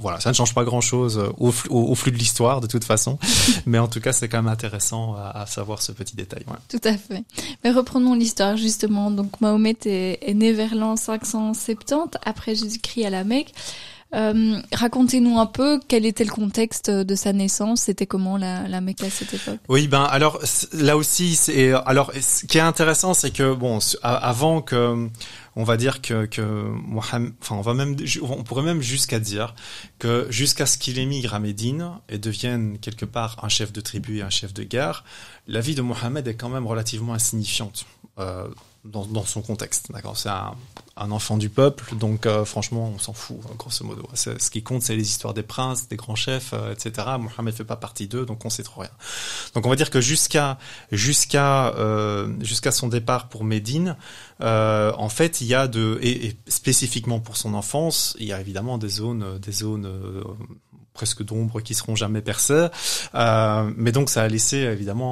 [0.00, 3.18] voilà, ça ne change pas grand chose au, au, flux de l'histoire de toute façon,
[3.66, 6.44] mais en tout cas c'est quand même intéressant à, savoir ce petit détail.
[6.68, 7.24] Tout à fait.
[7.64, 9.10] Mais reprenons l'histoire justement.
[9.10, 13.52] Donc Mahomet est, est né vers l'an 570 après Jésus-Christ à la Mecque.
[14.14, 17.82] Euh, Racontez-nous un peu quel était le contexte de sa naissance.
[17.82, 19.58] C'était comment la, la Mecque à cette époque?
[19.68, 20.40] Oui, ben alors
[20.72, 25.08] là aussi, c'est alors ce qui est intéressant, c'est que bon, avant que
[25.58, 27.74] on va dire que, que enfin on va
[28.22, 29.56] on pourrait même jusqu'à dire
[29.98, 34.18] que jusqu'à ce qu'il émigre à Médine et devienne quelque part un chef de tribu
[34.18, 35.02] et un chef de guerre,
[35.48, 37.86] la vie de Mohamed est quand même relativement insignifiante.
[38.18, 38.48] Euh,
[38.84, 39.90] dans, son contexte.
[39.92, 40.54] D'accord, c'est un,
[40.96, 44.08] un, enfant du peuple, donc euh, franchement, on s'en fout, hein, grosso modo.
[44.14, 47.06] Ce qui compte, c'est les histoires des princes, des grands chefs, euh, etc.
[47.18, 48.90] Mohamed fait pas partie d'eux, donc on sait trop rien.
[49.54, 50.58] Donc on va dire que jusqu'à
[50.92, 53.96] jusqu'à euh, jusqu'à son départ pour Médine,
[54.40, 58.40] en fait, il y a de et, et, spécifiquement pour son enfance, il y a
[58.40, 59.88] évidemment des zones des zones
[60.98, 62.66] presque d'ombre qui seront jamais percées.
[63.14, 65.08] Euh, mais donc ça a laissé évidemment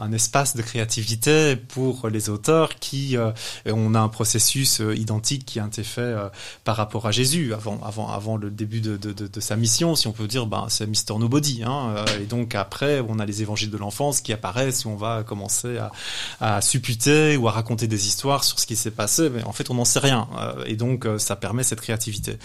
[0.00, 3.30] un, espace de créativité pour les auteurs qui euh,
[3.66, 6.28] on a un processus euh, identique qui a été fait euh,
[6.64, 9.94] par rapport à Jésus avant avant avant le début de, de, de, de sa mission
[9.94, 13.40] si on peut dire ben c'est Mister Nobody hein, et donc après on a les
[13.40, 15.92] évangiles de l'enfance qui apparaissent où on va commencer à,
[16.40, 19.70] à supputer ou à raconter des histoires sur ce qui s'est passé mais en fait
[19.70, 20.28] on n'en sait rien.
[20.66, 22.38] Et donc ça permet cette créativité.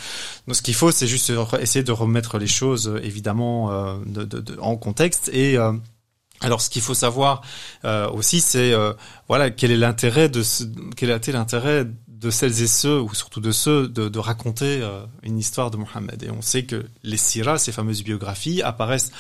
[0.48, 3.98] Donc ce qu'il faut c'est juste essayer de remettre les choses euh, évidemment euh,
[4.60, 5.74] en contexte et euh,
[6.42, 7.42] alors, ce qu'il faut savoir
[8.12, 8.74] aussi, c'est
[9.30, 10.44] voilà quel est l'intérêt de
[10.98, 14.86] quel a été l'intérêt de celles et ceux, ou surtout de ceux, de, de raconter
[15.24, 16.22] une histoire de Mohammed.
[16.24, 19.14] Et on sait que les siras, ces fameuses biographies, apparaissent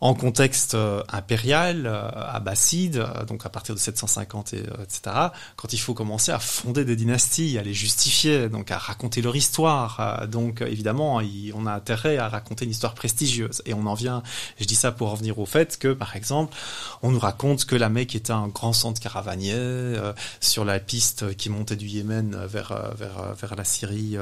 [0.00, 5.16] en contexte euh, impérial, euh, abbasside, euh, donc à partir de 750 et, etc.
[5.56, 9.36] Quand il faut commencer à fonder des dynasties, à les justifier, donc à raconter leur
[9.36, 11.20] histoire, donc évidemment,
[11.54, 13.62] on a intérêt à raconter une histoire prestigieuse.
[13.66, 14.22] Et on en vient,
[14.58, 16.56] je dis ça pour en venir au fait que, par exemple,
[17.02, 19.96] on nous raconte que la Mecque était un grand centre caravanier
[20.40, 24.16] sur la piste qui montait du Yémen vers vers vers la Syrie,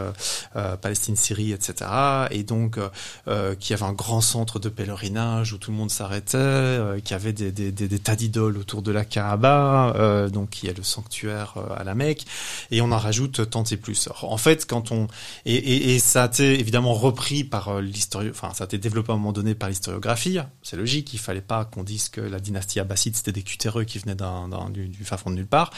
[0.57, 1.91] euh, Palestine, Syrie, etc.
[2.31, 2.79] Et donc
[3.27, 7.13] euh, qu'il y avait un grand centre de pèlerinage tout le monde s'arrêtait, euh, qu'il
[7.13, 10.83] y avait des, tas d'idoles autour de la Kaaba, euh, donc il y a le
[10.83, 12.27] sanctuaire euh, à la Mecque,
[12.71, 14.11] et on en rajoute tant et plus.
[14.21, 15.07] en fait, quand on
[15.47, 18.77] et, et, et, ça a été évidemment repris par euh, l'histoire, enfin ça a été
[18.77, 20.39] développé à un moment donné par l'historiographie.
[20.63, 23.99] C'est logique, il fallait pas qu'on dise que la dynastie abbasside c'était des cutéreux qui
[23.99, 25.71] venaient d'un, du, du fin de nulle part,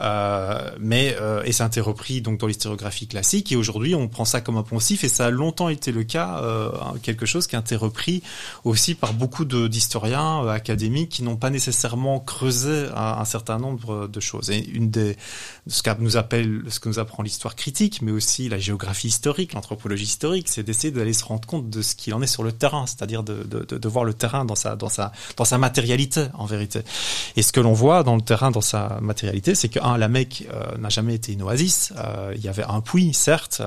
[0.00, 3.52] euh, mais et ça a été repris donc dans l'historiographie classique.
[3.52, 6.42] Et aujourd'hui, on prend ça comme un poncif, et ça a longtemps été le cas,
[7.02, 8.22] quelque chose qui a été repris
[8.64, 14.08] aussi par beaucoup beaucoup d'historiens euh, académiques qui n'ont pas nécessairement creusé un, certain nombre
[14.08, 14.50] de choses.
[14.50, 15.16] Et une des
[15.68, 19.52] ce que nous appelle, ce que nous apprend l'histoire critique, mais aussi la géographie historique,
[19.52, 22.50] l'anthropologie historique, c'est d'essayer d'aller se rendre compte de ce qu'il en est sur le
[22.50, 26.26] terrain, c'est-à-dire de, de, de, voir le terrain dans sa dans sa dans sa matérialité
[26.34, 26.80] en vérité.
[27.36, 30.08] Et ce que l'on voit dans le terrain dans sa matérialité, c'est que un, la
[30.08, 31.92] Mecque euh, n'a jamais été une oasis.
[31.96, 33.62] Euh, il y avait un puits, certes,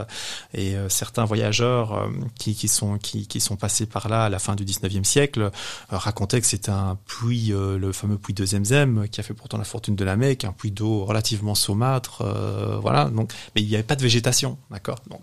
[0.54, 4.56] et certains voyageurs qui, qui sont qui, qui sont passés par là à la fin
[4.56, 5.50] du 19e siècle euh,
[5.90, 9.58] racontait que c'était un puits, euh, le fameux puits de Zemzem, qui a fait pourtant
[9.58, 13.06] la fortune de la Mecque, un puits d'eau relativement saumâtre, euh, voilà.
[13.06, 15.00] Donc, mais il n'y avait pas de végétation, d'accord.
[15.10, 15.22] Donc,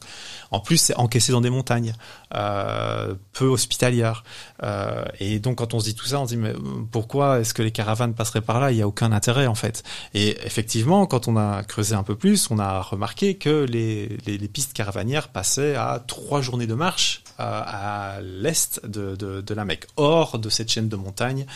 [0.50, 1.94] en plus, c'est encaissé dans des montagnes,
[2.30, 4.24] peu hospitalières.
[5.18, 6.54] et donc, quand on se dit tout ça, on se dit mais
[6.90, 8.72] pourquoi est-ce que les caravanes passeraient par là?
[8.72, 9.82] Il n'y a aucun intérêt en fait.
[10.14, 14.48] Et effectivement, quand on a creusé un peu plus, on a remarqué que les, les
[14.48, 20.48] pistes caravanières passaient à trois journées de marche à l'est de, la Mecque, hors de
[20.48, 21.46] cette chaîne de montagnes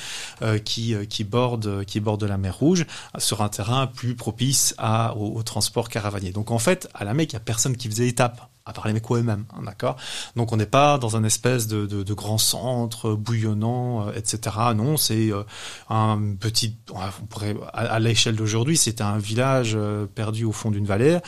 [0.43, 2.87] euh, qui, euh, qui, borde, la mer Rouge,
[3.19, 4.75] sur un terrain plus propice
[5.17, 6.33] au, au transport caravanier.
[6.33, 8.95] Donc en fait, à la Mecque, il n'y a personne qui faisait étape à les
[8.95, 9.97] Mécois eux-mêmes, hein, d'accord?
[10.37, 14.57] Donc on n'est pas dans un espèce de, de, de grand centre bouillonnant, euh, etc.
[14.75, 15.43] Non, c'est euh,
[15.91, 20.87] un petit, on pourrait, à, l'échelle d'aujourd'hui, c'est un village euh, perdu au fond d'une
[20.87, 21.19] vallée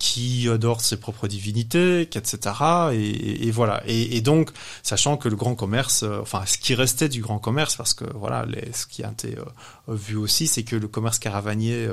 [0.00, 2.38] qui adore ses propres divinités, etc.
[2.92, 3.82] Et, voilà.
[3.86, 4.50] Et, donc,
[4.82, 8.46] sachant que le grand commerce, enfin, ce qui restait du grand commerce, parce que voilà,
[8.72, 9.36] ce qui a été
[9.88, 11.88] vu aussi, c'est que le commerce caravanier,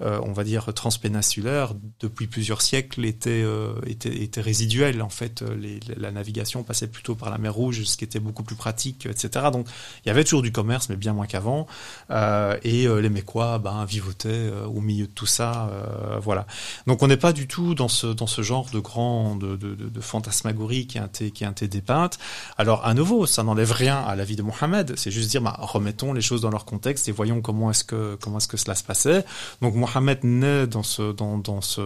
[0.00, 3.44] on va dire transpéninsulaire, depuis plusieurs siècles, était
[3.86, 5.02] était, était, résiduelle.
[5.02, 8.20] En fait, euh, les, la navigation passait plutôt par la mer Rouge, ce qui était
[8.20, 9.46] beaucoup plus pratique, etc.
[9.52, 9.66] Donc,
[10.04, 11.66] il y avait toujours du commerce, mais bien moins qu'avant.
[12.10, 15.70] Euh, et les Mécois, ben, vivotaient au milieu de tout ça.
[16.22, 16.46] voilà.
[16.86, 19.74] Donc, on n'est pas du tout dans ce dans ce genre de grand de, de,
[19.74, 22.18] de, fantasmagorie qui a été qui a été dépeinte.
[22.58, 24.94] Alors, à nouveau, ça n'enlève rien à la vie de Mohammed.
[24.96, 28.16] C'est juste dire, bah, remettons les choses dans leur contexte et voyons comment est-ce que
[28.20, 29.24] comment est-ce que cela se passait.
[29.62, 31.82] Donc, Mohammed naît dans ce dans dans ce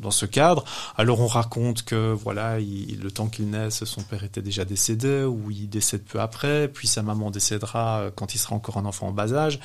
[0.00, 0.64] dans ce cadre.
[0.96, 5.24] Alors on raconte que voilà, il, le temps qu'il naisse, son père était déjà décédé
[5.24, 8.84] ou il décède peu après, puis sa maman décédera euh, quand il sera encore un
[8.84, 9.60] enfant en bas âge.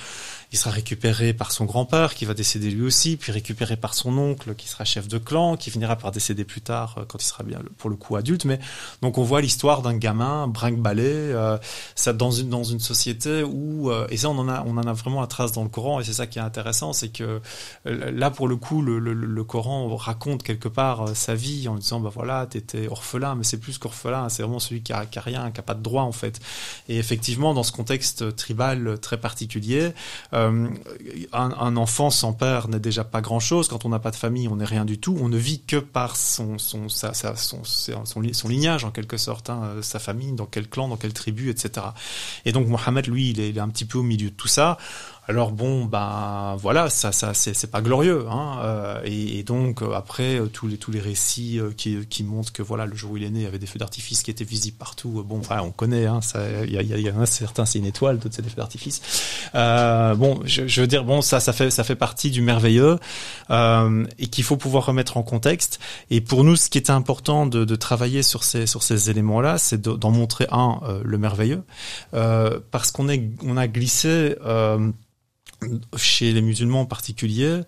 [0.53, 4.15] Il sera récupéré par son grand-père qui va décéder lui aussi, puis récupéré par son
[4.17, 7.25] oncle qui sera chef de clan, qui finira par décéder plus tard euh, quand il
[7.25, 8.45] sera bien pour le coup adulte.
[8.45, 8.59] Mais
[9.01, 11.57] donc on voit l'histoire d'un gamin brinque-ballé, euh,
[11.95, 14.85] ça dans une dans une société où euh, et ça on en a on en
[14.85, 17.41] a vraiment la trace dans le Coran et c'est ça qui est intéressant, c'est que
[17.85, 21.75] là pour le coup le, le, le Coran raconte quelque part euh, sa vie en
[21.75, 25.17] disant bah voilà t'étais orphelin mais c'est plus qu'orphelin c'est vraiment celui qui a, qui
[25.17, 26.39] a, rien qui a pas de droit en fait
[26.89, 29.93] et effectivement dans ce contexte tribal très particulier
[30.33, 34.11] euh, un, un, enfant sans père n'est déjà pas grand chose quand on n'a pas
[34.11, 35.17] de famille on n'est rien du tout.
[35.21, 39.61] On ne vit que par son son son, son, son, lignage en quelque sorte hein,
[39.63, 41.87] euh, sa famille dans quel clan dans quelle tribu etc
[42.45, 44.47] et donc Mohamed lui il est, il est un petit peu au milieu de tout
[44.47, 44.77] ça
[45.29, 49.93] Alors bon, ben voilà, ça, ça, c'est pas glorieux, hein, euh, et, et, donc euh,
[49.93, 53.17] après euh, tous les tous les récits qui, qui montrent que voilà le jour où
[53.17, 55.23] il est né, il y avait des feux d'artifice qui étaient visibles partout.
[55.25, 57.85] Bon, voilà, on connaît, hein, ça, il y, a, y, a un certain, c'est une
[57.85, 59.01] étoile, d'autres c'est des feux d'artifice.
[59.55, 62.99] Euh, bon, je, je, veux dire, bon, ça, ça fait ça fait partie du merveilleux
[63.49, 65.79] euh, et qu'il faut pouvoir remettre en contexte.
[66.09, 69.57] Et pour nous, ce qui était important de, de travailler sur ces sur ces éléments-là,
[69.57, 71.63] c'est d'en montrer un le merveilleux,
[72.11, 74.35] parce qu'on est on a glissé
[75.95, 77.61] chez les musulmans en particulier,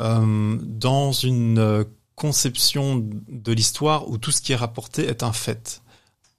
[0.00, 1.84] euh, dans une
[2.14, 5.82] conception de l'histoire où tout ce qui est rapporté est un fait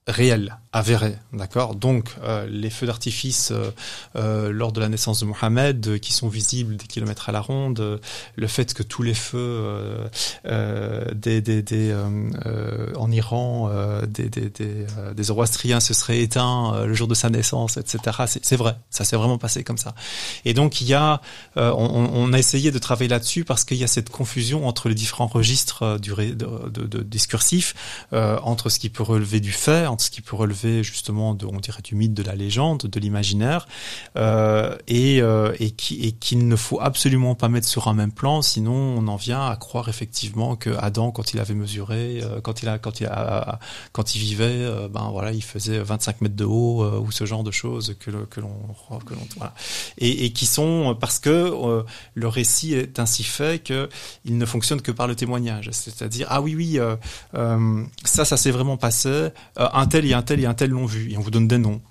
[0.07, 1.73] réel, avéré, d'accord?
[1.73, 3.71] Donc euh, les feux d'artifice euh,
[4.17, 7.39] euh, lors de la naissance de Mohammed, euh, qui sont visibles des kilomètres à la
[7.39, 7.97] ronde, euh,
[8.35, 10.01] le fait que tous les feux
[10.43, 11.95] des, des, des
[12.97, 13.71] en Iran,
[14.07, 18.17] des, des, des, des Zoroastriens se seraient éteints le jour de sa naissance, etc.
[18.41, 19.95] C'est vrai, ça s'est vraiment passé comme ça.
[20.43, 21.21] Et donc il y a,
[21.55, 24.95] on, on, a essayé de travailler là-dessus parce qu'il y a cette confusion entre les
[24.95, 27.73] différents registres du de, de, de discursif,
[28.11, 31.81] entre ce qui peut relever du fait ce qui peut relever justement, de, on dirait,
[31.81, 33.67] du mythe, de la légende, de l'imaginaire,
[34.17, 38.73] euh, et, euh, et qu'il ne faut absolument pas mettre sur un même plan, sinon
[38.73, 42.69] on en vient à croire effectivement que Adam, quand il avait mesuré, euh, quand il
[42.69, 43.59] a, quand il a,
[43.91, 47.25] quand il vivait, euh, ben voilà, il faisait 25 mètres de haut euh, ou ce
[47.25, 48.55] genre de choses que que l'on,
[49.05, 49.53] que l'on, voilà,
[49.97, 53.89] et, et, qui sont parce que le récit est ainsi fait que
[54.23, 56.79] il ne fonctionne que par le témoignage, c'est-à-dire ah oui oui,
[58.03, 59.29] ça ça s'est vraiment passé.
[59.57, 61.11] un tel et un tel et un tel l'ont vu.
[61.11, 61.81] Et on vous donne des noms.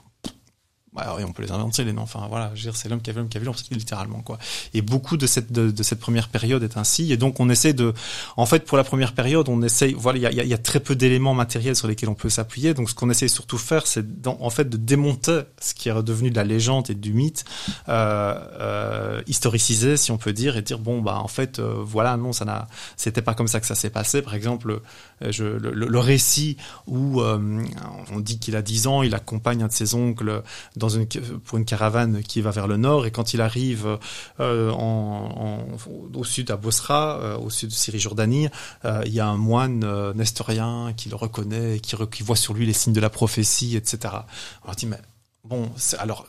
[0.94, 2.02] Bah, on peut les inventer les noms.
[2.02, 3.56] Enfin voilà, je veux dire, c'est l'homme qui a vu l'homme qui a vu l'homme,
[3.70, 4.38] littéralement quoi.
[4.74, 7.12] Et beaucoup de cette de, de, cette première période est ainsi.
[7.12, 7.92] Et donc on essaie de,
[8.36, 9.94] en fait, pour la première période, on essaye.
[9.94, 12.74] Voilà, il y a, y a, très peu d'éléments matériels sur lesquels on peut s'appuyer.
[12.74, 16.30] Donc ce qu'on essaie surtout faire, c'est en fait de démonter ce qui est redevenu
[16.30, 17.44] de la légende et du mythe,
[17.88, 22.16] euh, euh, historicisé, si on peut dire, et dire bon bah en fait euh, voilà
[22.16, 24.22] non ça n'a, c'était pas comme ça que ça s'est passé.
[24.22, 24.80] Par exemple,
[25.22, 27.64] euh, je, le, le, récit où euh,
[28.12, 30.42] on dit qu'il a 10 ans, il accompagne un de ses oncles
[31.44, 33.06] pour une caravane qui va vers le nord.
[33.06, 33.98] Et quand il arrive
[34.40, 38.48] euh, au sud à Bosra, euh, au sud de Syrie-Jordanie,
[38.84, 42.72] euh, il y a un moine nestorien qui le reconnaît, qui, voit sur lui les
[42.72, 44.14] signes de la prophétie, etc.
[44.66, 45.00] On dit mais
[45.44, 46.26] bon, alors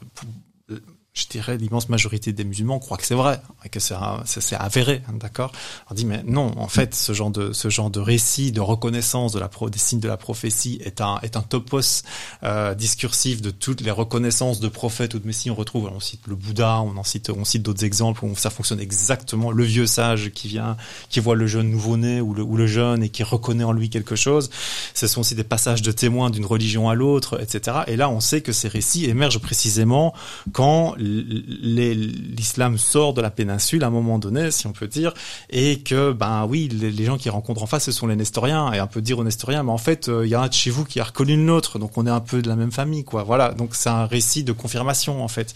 [1.16, 5.14] je dirais l'immense majorité des musulmans croient que c'est vrai et que c'est avéré, hein,
[5.18, 5.54] d'accord
[5.90, 9.32] On dit mais non, en fait, ce genre de ce genre de récit de reconnaissance
[9.32, 12.04] de la pro, des signes de la prophétie est un est un topos
[12.44, 15.50] euh, discursif de toutes les reconnaissances de prophètes ou de messies.
[15.50, 18.50] On retrouve, on cite le Bouddha, on en cite on cite d'autres exemples où ça
[18.50, 19.52] fonctionne exactement.
[19.52, 20.76] Le vieux sage qui vient,
[21.10, 23.90] qui voit le jeune nouveau-né ou le ou le jeune et qui reconnaît en lui
[23.90, 24.50] quelque chose.
[24.94, 27.78] Ce sont aussi des passages de témoins d'une religion à l'autre, etc.
[27.88, 30.14] Et là, on sait que ces récits émergent précisément
[30.52, 35.14] quand l'islam sort de la péninsule à un moment donné, si on peut dire,
[35.50, 38.82] et que ben oui, les, gens qui rencontrent en face, ce sont les Nestoriens, et
[38.82, 40.72] on peut dire aux Nestoriens, mais en fait, euh, il y en a de chez
[40.72, 43.04] vous qui a reconnu le nôtre, donc on est un peu de la même famille,
[43.04, 43.24] quoi.
[43.24, 45.54] Voilà, donc c'est un récit de confirmation en fait,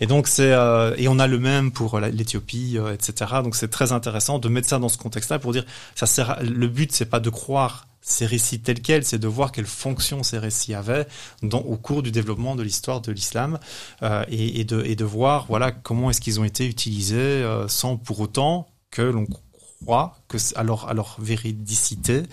[0.00, 3.32] et donc c'est euh, et on a le même pour l'Éthiopie, euh, etc.
[3.42, 6.38] Donc c'est très intéressant de mettre ça dans ce contexte-là pour dire, ça sert.
[6.42, 10.22] le but c'est pas de croire ces récits tels quels, c'est de voir quelle fonction
[10.22, 11.06] ces récits avaient
[11.42, 13.58] au cours du développement de l'histoire de l'islam
[14.02, 18.68] euh, et, de, voir voilà comment est-ce qu'ils ont été utilisés euh, sans pour autant
[18.90, 19.26] que l'on
[19.84, 22.24] croit que à leur, à leur véridicité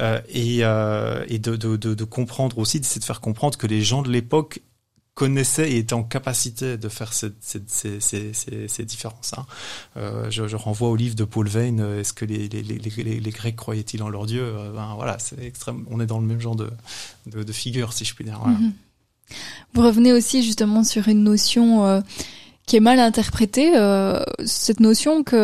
[0.00, 4.60] euh, et, de, comprendre aussi, d'essayer de faire comprendre que les gens de l'époque
[5.18, 9.32] connaissait et était en capacité de faire ces, ces, ces, ces, ces différences.
[9.36, 9.46] Hein.
[9.96, 13.20] Euh, je, je, renvoie au livre de Paul Veyne, euh, Est-ce que les, les, les,
[13.20, 15.84] les Grecs croyaient-ils en leur Dieu euh, ben, Voilà, c'est extrême.
[15.90, 16.70] On est dans le même genre de,
[17.26, 18.38] de, de figure, si je puis dire.
[18.40, 18.58] Voilà.
[18.58, 19.34] Mm -hmm.
[19.74, 22.00] Vous revenez aussi justement sur une notion euh,
[22.66, 23.70] qui est mal interprétée,
[24.44, 25.42] cette notion que,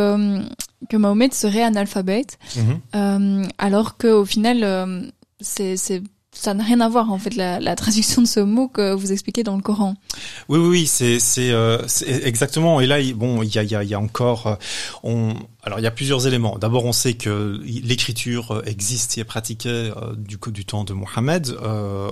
[0.90, 3.50] que Mahomet serait analphabète, mm -hmm.
[3.66, 4.58] alors qu'au final,
[5.40, 6.02] c'est
[6.34, 9.42] ça n'a rien à voir en fait la, traduction de ce mot que vous expliquez
[9.42, 9.94] dans le Coran.
[10.48, 12.80] Oui, oui, oui c'est c'est euh, exactement.
[12.80, 14.58] Et là, bon, il y a, y, y a encore,
[15.04, 15.32] euh,
[15.62, 16.58] alors il y a plusieurs éléments.
[16.58, 21.56] D'abord, on sait que l'écriture existe et est pratiquée euh, du du temps de Mohammed
[21.62, 22.10] euh,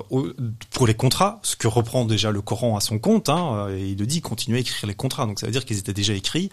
[0.70, 3.29] pour les contrats, ce que reprend déjà le Coran à son compte.
[3.29, 5.27] Hein, et il le dit, continuez à écrire les contrats.
[5.27, 6.51] Donc ça veut dire qu'ils étaient déjà écrits.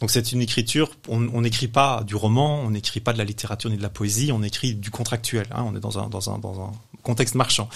[0.00, 0.90] Donc c'est une écriture.
[1.08, 4.32] On n'écrit pas du roman, on n'écrit pas de la littérature ni de la poésie,
[4.32, 5.46] on écrit du contractuel.
[5.52, 6.38] Hein, on est dans un dans un
[7.02, 7.68] contexte marchand.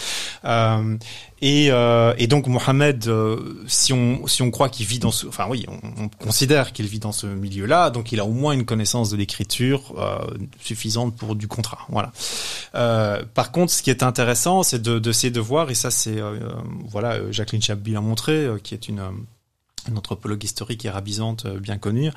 [0.44, 0.96] Euh,
[1.42, 5.26] et, euh, et, donc Mohamed, euh, si on si on croit qu'il vit dans ce,
[5.26, 8.52] enfin oui, on, on considère qu'il vit dans ce milieu-là, donc il a au moins
[8.52, 10.18] une connaissance de l'écriture euh,
[10.60, 11.80] suffisante pour du contrat.
[11.90, 12.12] Voilà.
[12.74, 16.16] Euh, par contre, ce qui est intéressant, c'est d'essayer de, de, voir, et ça c'est
[16.88, 19.02] voilà, Jacqueline Chabbi l'a montré, qui est une
[19.89, 22.11] une anthropologue historique arabisante euh, bien connue,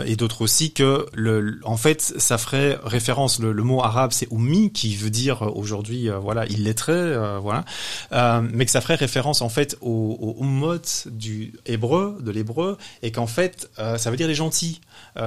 [0.00, 3.38] euh, et d'autres aussi que le, en fait, ça ferait référence.
[3.38, 7.64] Le, le mot arabe, c'est ummi, qui veut dire euh, aujourd'hui, voilà, illettré, euh, voilà,
[8.12, 12.78] euh, mais que ça ferait référence en fait au, au ummot du hébreu, de l'hébreu,
[13.02, 14.80] et qu'en fait, euh, ça veut dire les gentils.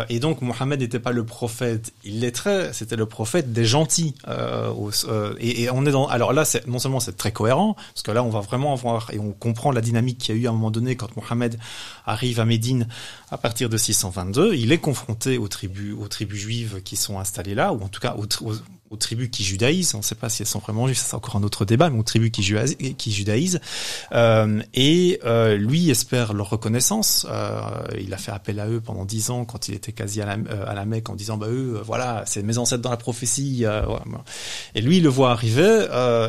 [0.09, 4.15] Et donc, Mohammed n'était pas le prophète illettré, c'était le prophète des gentils.
[4.27, 4.91] Au,
[5.39, 6.07] et, et, on est dans.
[6.07, 9.19] Alors là, non seulement c'est très cohérent, parce que là, on va vraiment voir et
[9.19, 11.59] on comprend la dynamique qu'il y a eu à un moment donné quand Mohammed
[12.05, 12.87] arrive à Médine
[13.31, 14.55] à partir de 622.
[14.55, 17.99] Il est confronté aux tribus, aux tribus juives qui sont installées là, ou en tout
[17.99, 18.55] cas aux, aux,
[18.89, 19.95] aux tribus qui judaïsent.
[19.95, 21.99] On ne sait pas si elles sont vraiment juives, c'est encore un autre débat, mais
[21.99, 22.43] aux tribus qui,
[23.11, 23.59] judaïsent.
[24.11, 27.25] Euh, et euh, lui espère leur reconnaissance.
[27.29, 27.59] Euh,
[27.99, 30.33] il a fait appel à eux pendant dix ans quand il était quasi à la,
[30.33, 33.63] euh, à la Mecque en disant bah eux, voilà, c'est mes ancêtres dans la prophétie.
[33.63, 34.03] Voilà.
[34.75, 35.87] Et lui, il le voit arriver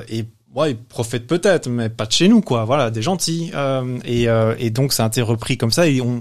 [0.09, 0.25] et
[0.57, 2.65] ouais, ils prophètent peut-être, mais pas de chez nous, quoi.
[2.65, 3.51] Voilà, des gentils.
[3.55, 5.87] Euh, et, euh, et, donc, ça a été repris comme ça.
[5.87, 6.21] Et on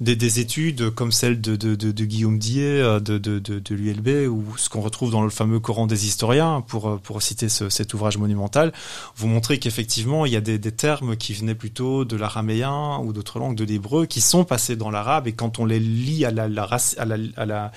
[0.00, 3.74] des, des études comme celle de, de, de, de Guillaume Dier euh, de, de, de,
[3.74, 7.48] l'ULB ou ce qu'on retrouve dans le fameux Coran des historiens, pour euh, pour citer
[7.48, 8.72] ce, cet ouvrage monumental,
[9.16, 13.12] vous montrer qu'effectivement, il y a des, des termes qui venaient plutôt de l'araméen ou
[13.12, 15.28] d'autres langues de l'hébreu qui sont passés dans l'arabe.
[15.28, 17.72] Et quand on les lit à la, la race, à la, à la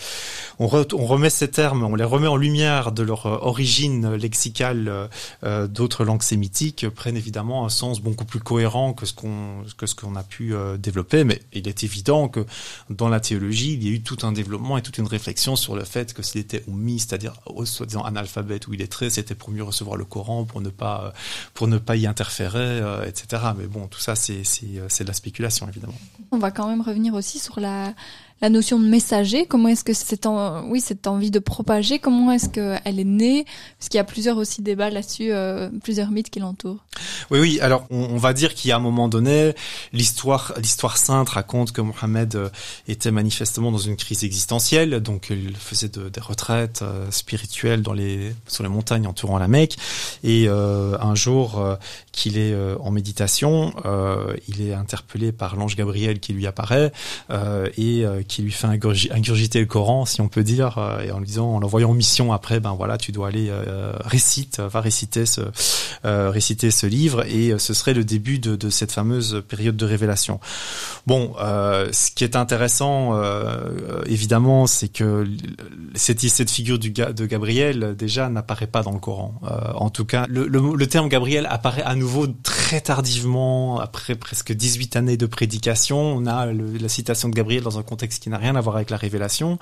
[0.57, 5.10] on, re, on remet ces termes, on les remet en lumière de leur origine lexicale
[5.43, 9.86] euh, d'autres langues sémitiques prennent évidemment un sens beaucoup plus cohérent que ce qu'on que
[9.86, 11.24] ce qu'on a pu euh, développer.
[11.24, 12.45] Mais il est évident que
[12.89, 15.76] dans la théologie, il y a eu tout un développement et toute une réflexion sur
[15.76, 17.34] le fait que s'il était omis, c'est-à-dire
[17.66, 21.14] soi-disant analphabète ou illettré, c'était pour mieux recevoir le Coran, pour ne pas
[21.54, 23.43] pour ne pas y interférer, euh, etc.
[23.58, 26.00] Mais bon, tout ça c'est c'est c'est de la spéculation évidemment.
[26.32, 27.93] On va quand même revenir aussi sur la
[28.42, 32.32] la notion de messager, comment est-ce que cette, en, oui, cette envie de propager, comment
[32.32, 33.46] est-ce qu'elle est née?
[33.78, 36.84] Parce qu'il y a plusieurs aussi débats là-dessus, euh, plusieurs mythes qui l'entourent.
[37.32, 37.60] Oui, oui.
[37.62, 39.54] Alors, on, va dire qu'il y a un moment donné,
[39.94, 42.50] l'histoire, l'histoire sainte raconte que Mohammed euh,
[42.88, 47.94] était manifestement dans une crise existentielle, donc il faisait de, des retraites euh, spirituelles dans
[47.94, 49.78] les, sur les montagnes entourant la Mecque,
[50.24, 51.78] et euh, un jour
[52.20, 53.74] qu'il est en méditation,
[54.48, 56.92] il est interpellé par l'ange Gabriel qui lui apparaît
[57.78, 61.28] et qui lui fait ingurgiter le Coran, si on peut dire, euh, et en lui
[61.28, 65.26] disant, en l'envoyant en mission après, ben voilà, tu dois aller euh, récite, va réciter
[65.26, 65.42] ce
[66.06, 70.40] euh, réciter ce livre, et ce serait le début de, cette fameuse période de révélation.
[71.08, 75.26] Bon, euh, ce qui est intéressant, euh, évidemment, c'est que
[75.96, 79.34] cette, figure du, de Gabriel déjà n'apparaît pas dans le Coran.
[79.44, 82.09] Euh, en tout cas, le, terme Gabriel apparaît à nouveau
[82.43, 85.97] très tardivement, après presque 18 années de prédication.
[85.99, 88.89] On a la citation de Gabriel dans un contexte qui n'a rien à voir avec
[88.89, 89.60] la révélation.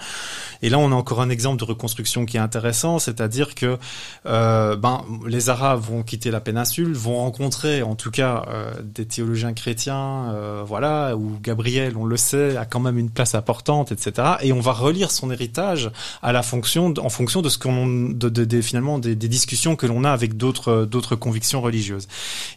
[0.61, 3.77] Et là, on a encore un exemple de reconstruction qui est intéressant, c'est-à-dire que
[4.25, 9.05] euh, ben, les Arabes vont quitter la péninsule, vont rencontrer, en tout cas, euh, des
[9.05, 13.91] théologiens chrétiens, euh, voilà, où Gabriel, on le sait, a quand même une place importante,
[13.91, 14.35] etc.
[14.41, 15.91] Et on va relire son héritage
[16.21, 19.85] à la fonction, en fonction de ce qu'on, de, de, finalement, des, des discussions que
[19.85, 22.07] l'on a avec d'autres, d'autres convictions religieuses.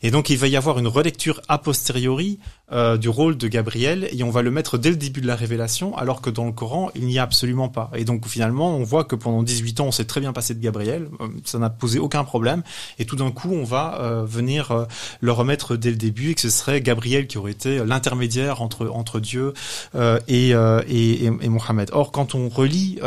[0.02, 2.38] Et donc, il va y avoir une relecture a posteriori
[2.72, 5.34] euh, du rôle de Gabriel et on va le mettre dès le début de la
[5.34, 7.90] révélation alors que dans le Coran il n'y a absolument pas.
[7.94, 10.60] Et donc finalement on voit que pendant 18 ans on s'est très bien passé de
[10.60, 12.62] Gabriel euh, ça n'a posé aucun problème
[12.98, 14.84] et tout d'un coup on va euh, venir euh,
[15.20, 18.88] le remettre dès le début et que ce serait Gabriel qui aurait été l'intermédiaire entre
[18.88, 19.52] entre Dieu
[19.94, 21.90] euh, et, et, et, Mohammed.
[21.92, 23.00] Or quand on relit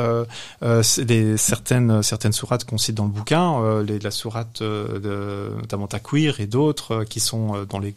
[0.62, 6.40] des, certaines certaines sourates qu'on cite dans le bouquin les, la sourate de notamment Takwir
[6.40, 7.94] et d'autres qui sont dans les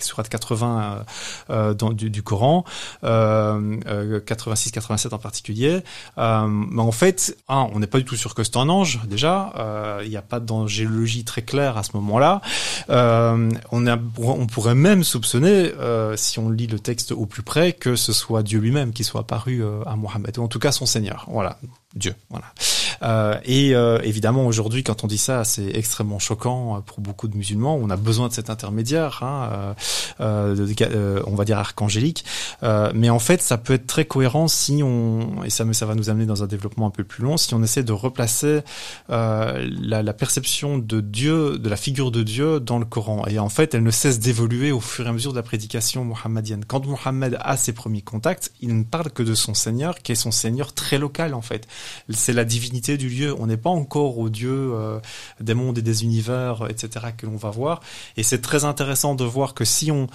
[0.00, 1.04] sourates 80
[1.50, 2.64] euh, du, du, Coran,
[3.04, 5.80] euh, 86-87 en particulier.
[6.18, 9.52] Euh, mais en fait, on n'est pas du tout sûr que c'est un ange déjà.
[9.56, 12.40] Euh, il n'y a pas d'angélologie très claire à ce moment-là.
[12.88, 13.86] on,
[14.18, 15.72] on pourrait même soupçonner,
[16.16, 19.20] si on lit le texte au plus près, que ce soit Dieu lui-même qui soit
[19.20, 21.26] apparu à Mohammed, ou en tout cas son Seigneur.
[21.28, 21.58] Voilà,
[21.94, 22.14] Dieu.
[22.30, 22.46] Voilà.
[23.02, 27.36] Euh, et euh, évidemment, aujourd'hui, quand on dit ça, c'est extrêmement choquant pour beaucoup de
[27.36, 27.78] musulmans.
[27.80, 29.74] On a besoin de cet intermédiaire, hein,
[30.20, 32.24] euh, de, euh, on va dire archangélique.
[32.62, 35.94] Euh, mais en fait, ça peut être très cohérent si on, et ça, ça va
[35.94, 38.60] nous amener dans un développement un peu plus long, si on essaie de replacer
[39.08, 43.24] la, la, perception de Dieu, de la figure de Dieu dans le Coran.
[43.26, 46.04] Et en fait, elle ne cesse d'évoluer au fur et à mesure de la prédication
[46.04, 46.64] mohammedienne.
[46.66, 50.16] Quand Mohammed a ses premiers contacts, il ne parle que de son Seigneur, qui est
[50.16, 51.66] son Seigneur très local en fait.
[52.10, 53.34] C'est la divinité du lieu.
[53.38, 55.00] On n'est pas encore au Dieu euh,
[55.40, 57.80] des mondes et des univers, etc., que l'on va voir.
[58.16, 60.08] Et c'est très intéressant de voir que si on,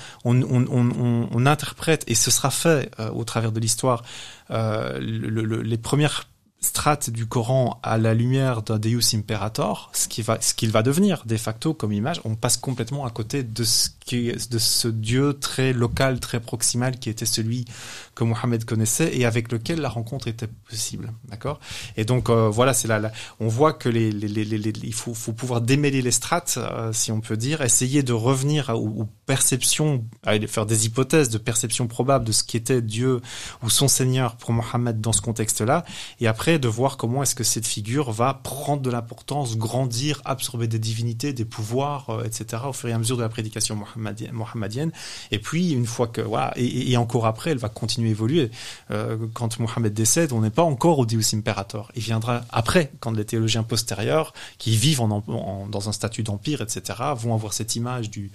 [1.46, 4.04] interprète, et ce sera fait euh, au travers de l'histoire,
[4.52, 6.28] euh, le, le, les premières
[6.66, 10.82] strate du Coran à la lumière d'un Deus Imperator, ce qui va, ce qu'il va
[10.82, 15.34] devenir de facto comme image, on passe complètement à côté de ce de ce Dieu
[15.34, 17.66] très local, très proximal qui était celui
[18.14, 21.60] que Mohammed connaissait et avec lequel la rencontre était possible, d'accord?
[21.98, 25.16] Et donc euh, voilà, c'est là, on voit que les, les, les, les il faut,
[25.16, 29.10] faut, pouvoir démêler les strates, euh, si on peut dire, essayer de revenir aux, aux
[29.26, 33.22] perceptions, à faire des hypothèses de perception probable de ce qu'était Dieu
[33.64, 35.84] ou son Seigneur pour Mohammed dans ce contexte-là,
[36.20, 40.68] et après de voir comment est-ce que cette figure va prendre de l'importance, grandir, absorber
[40.68, 42.64] des divinités, des pouvoirs, euh, etc.
[42.68, 44.92] au fur et à mesure de la prédication mohammedienne.
[45.32, 46.22] Et puis une fois que
[46.56, 48.52] et encore après, elle va continuer à évoluer.
[48.92, 51.92] Euh, quand Mohammed décède, on n'est pas encore au Deus Imperator.
[51.96, 56.62] Il viendra après, quand les théologiens postérieurs, qui vivent en, en, dans un statut d'empire,
[56.62, 58.32] etc., vont avoir cette image du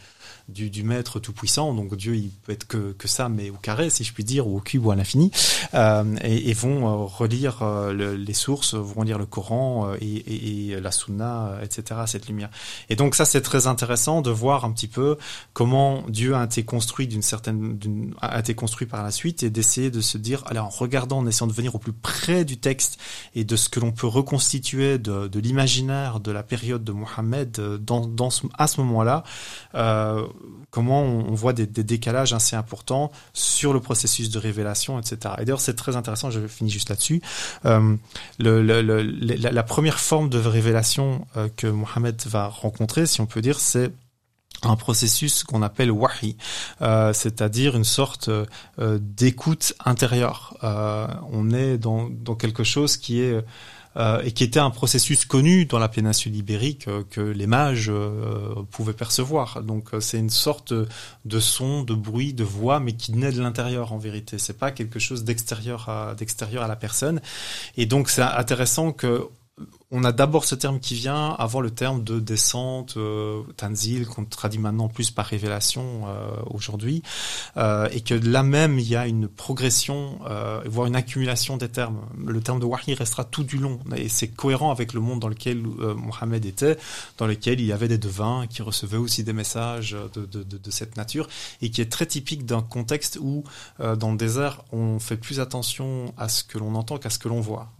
[0.48, 1.74] du, du maître tout-puissant.
[1.74, 4.46] Donc Dieu, il peut être que, que ça, mais au carré, si je puis dire,
[4.46, 5.30] ou au cube ou à l'infini.
[5.74, 9.96] Euh, et, et, vont euh, relire euh, le, les sources, vont lire le Coran euh,
[10.00, 12.00] et, et, et, la Sunna, etc.
[12.06, 12.50] cette lumière.
[12.88, 15.16] Et donc ça, c'est très intéressant de voir un petit peu
[15.52, 17.78] comment Dieu a été construit d'une certaine,
[18.20, 21.26] a été construit par la suite et d'essayer de se dire, allez, en regardant, en
[21.26, 22.98] essayant de venir au plus près du texte
[23.34, 27.60] et de ce que l'on peut reconstituer de, de l'imaginaire de la période de Mohammed
[27.84, 29.24] dans, dans ce, à ce moment-là.
[29.74, 30.19] Euh,
[30.70, 35.34] comment on, voit des, décalages assez importants sur le processus de révélation, etc.
[35.38, 37.20] Et d'ailleurs, c'est très intéressant, je finis juste là-dessus.
[37.66, 37.96] Euh,
[38.38, 43.92] la, première forme de révélation euh, que Mohammed va rencontrer, si on peut dire, c'est
[44.62, 46.36] un processus qu'on appelle wahi,
[46.82, 48.46] euh, c'est-à-dire une sorte euh,
[49.00, 50.56] d'écoute intérieure.
[50.62, 53.44] Euh, on est dans, quelque chose qui est
[53.96, 57.90] euh, et qui était un processus connu dans la péninsule ibérique euh, que les mages
[57.90, 59.62] euh, pouvaient percevoir.
[59.62, 63.92] Donc c'est une sorte de son, de bruit, de voix, mais qui naît de l'intérieur
[63.92, 64.38] en vérité.
[64.38, 67.20] C'est pas quelque chose d'extérieur à d'extérieur à la personne.
[67.76, 69.28] Et donc c'est intéressant que
[69.92, 74.24] on a d'abord ce terme qui vient avant le terme de descente, euh, tanzil, qu'on
[74.24, 77.02] traduit maintenant plus par révélation euh, aujourd'hui,
[77.56, 81.68] euh, et que là même il y a une progression, euh, voire une accumulation des
[81.68, 82.00] termes.
[82.24, 85.28] Le terme de wahi restera tout du long, et c'est cohérent avec le monde dans
[85.28, 86.78] lequel euh, Mohammed était,
[87.18, 90.56] dans lequel il y avait des devins qui recevaient aussi des messages de, de, de,
[90.56, 91.28] de cette nature,
[91.62, 93.42] et qui est très typique d'un contexte où
[93.80, 97.18] euh, dans le désert on fait plus attention à ce que l'on entend qu'à ce
[97.18, 97.72] que l'on voit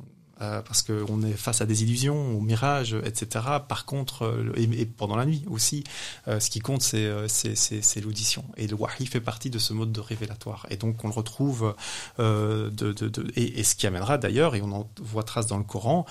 [0.43, 3.45] euh, parce qu'on est face à des illusions, aux mirages, etc.
[3.69, 5.85] Par contre, euh, et, pendant la nuit aussi,
[6.29, 8.45] euh, ce qui compte, c'est l'audition.
[8.57, 10.67] Et le wahi fait partie de ce mode de révélatoire.
[10.71, 11.75] Et donc, on le retrouve
[12.19, 12.95] de,
[13.37, 16.07] et, ce qui amènera d'ailleurs, et on en voit trace dans le Coran,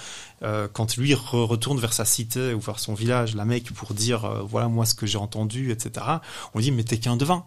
[0.74, 4.46] quand lui re retourne vers sa cité ou vers son village, la Mecque, pour dire
[4.46, 6.06] voilà moi ce que j'ai entendu, etc.
[6.54, 7.46] On dit mais t'es qu'un devin.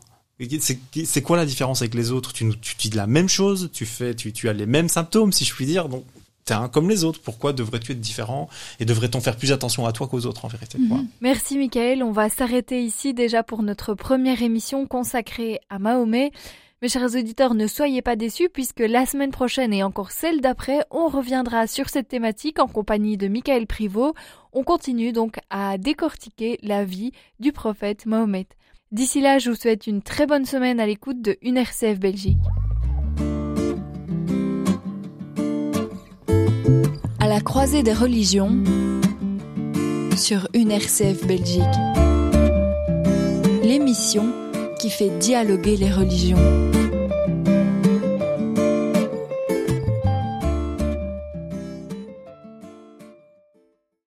[1.05, 2.33] C'est quoi la différence avec les autres?
[2.33, 5.55] Tu, tu dis la même chose, tu fais, tu, as les mêmes symptômes, si je
[5.55, 5.89] puis dire.
[6.45, 7.21] T'es un comme les autres.
[7.21, 8.49] Pourquoi devrais-tu être différent
[8.81, 11.07] et devrait-on faire plus attention à toi qu'aux autres en vérité mmh.
[11.21, 12.03] Merci Michael.
[12.03, 16.33] On va s'arrêter ici déjà pour notre première émission consacrée à Mahomet.
[16.83, 20.85] Mes chers auditeurs, ne soyez pas déçus puisque la semaine prochaine et encore celle d'après,
[20.91, 24.15] on reviendra sur cette thématique en compagnie de Michael Privot.
[24.53, 28.49] On continue donc à décortiquer la vie du prophète Mahomet.
[28.91, 32.37] D'ici là, je vous souhaite une très bonne semaine à l'écoute de UNRCF Belgique.
[37.33, 38.59] La croisée des religions
[40.19, 41.63] sur une RCF Belgique.
[43.63, 44.27] L'émission
[44.79, 46.37] qui fait dialoguer les religions.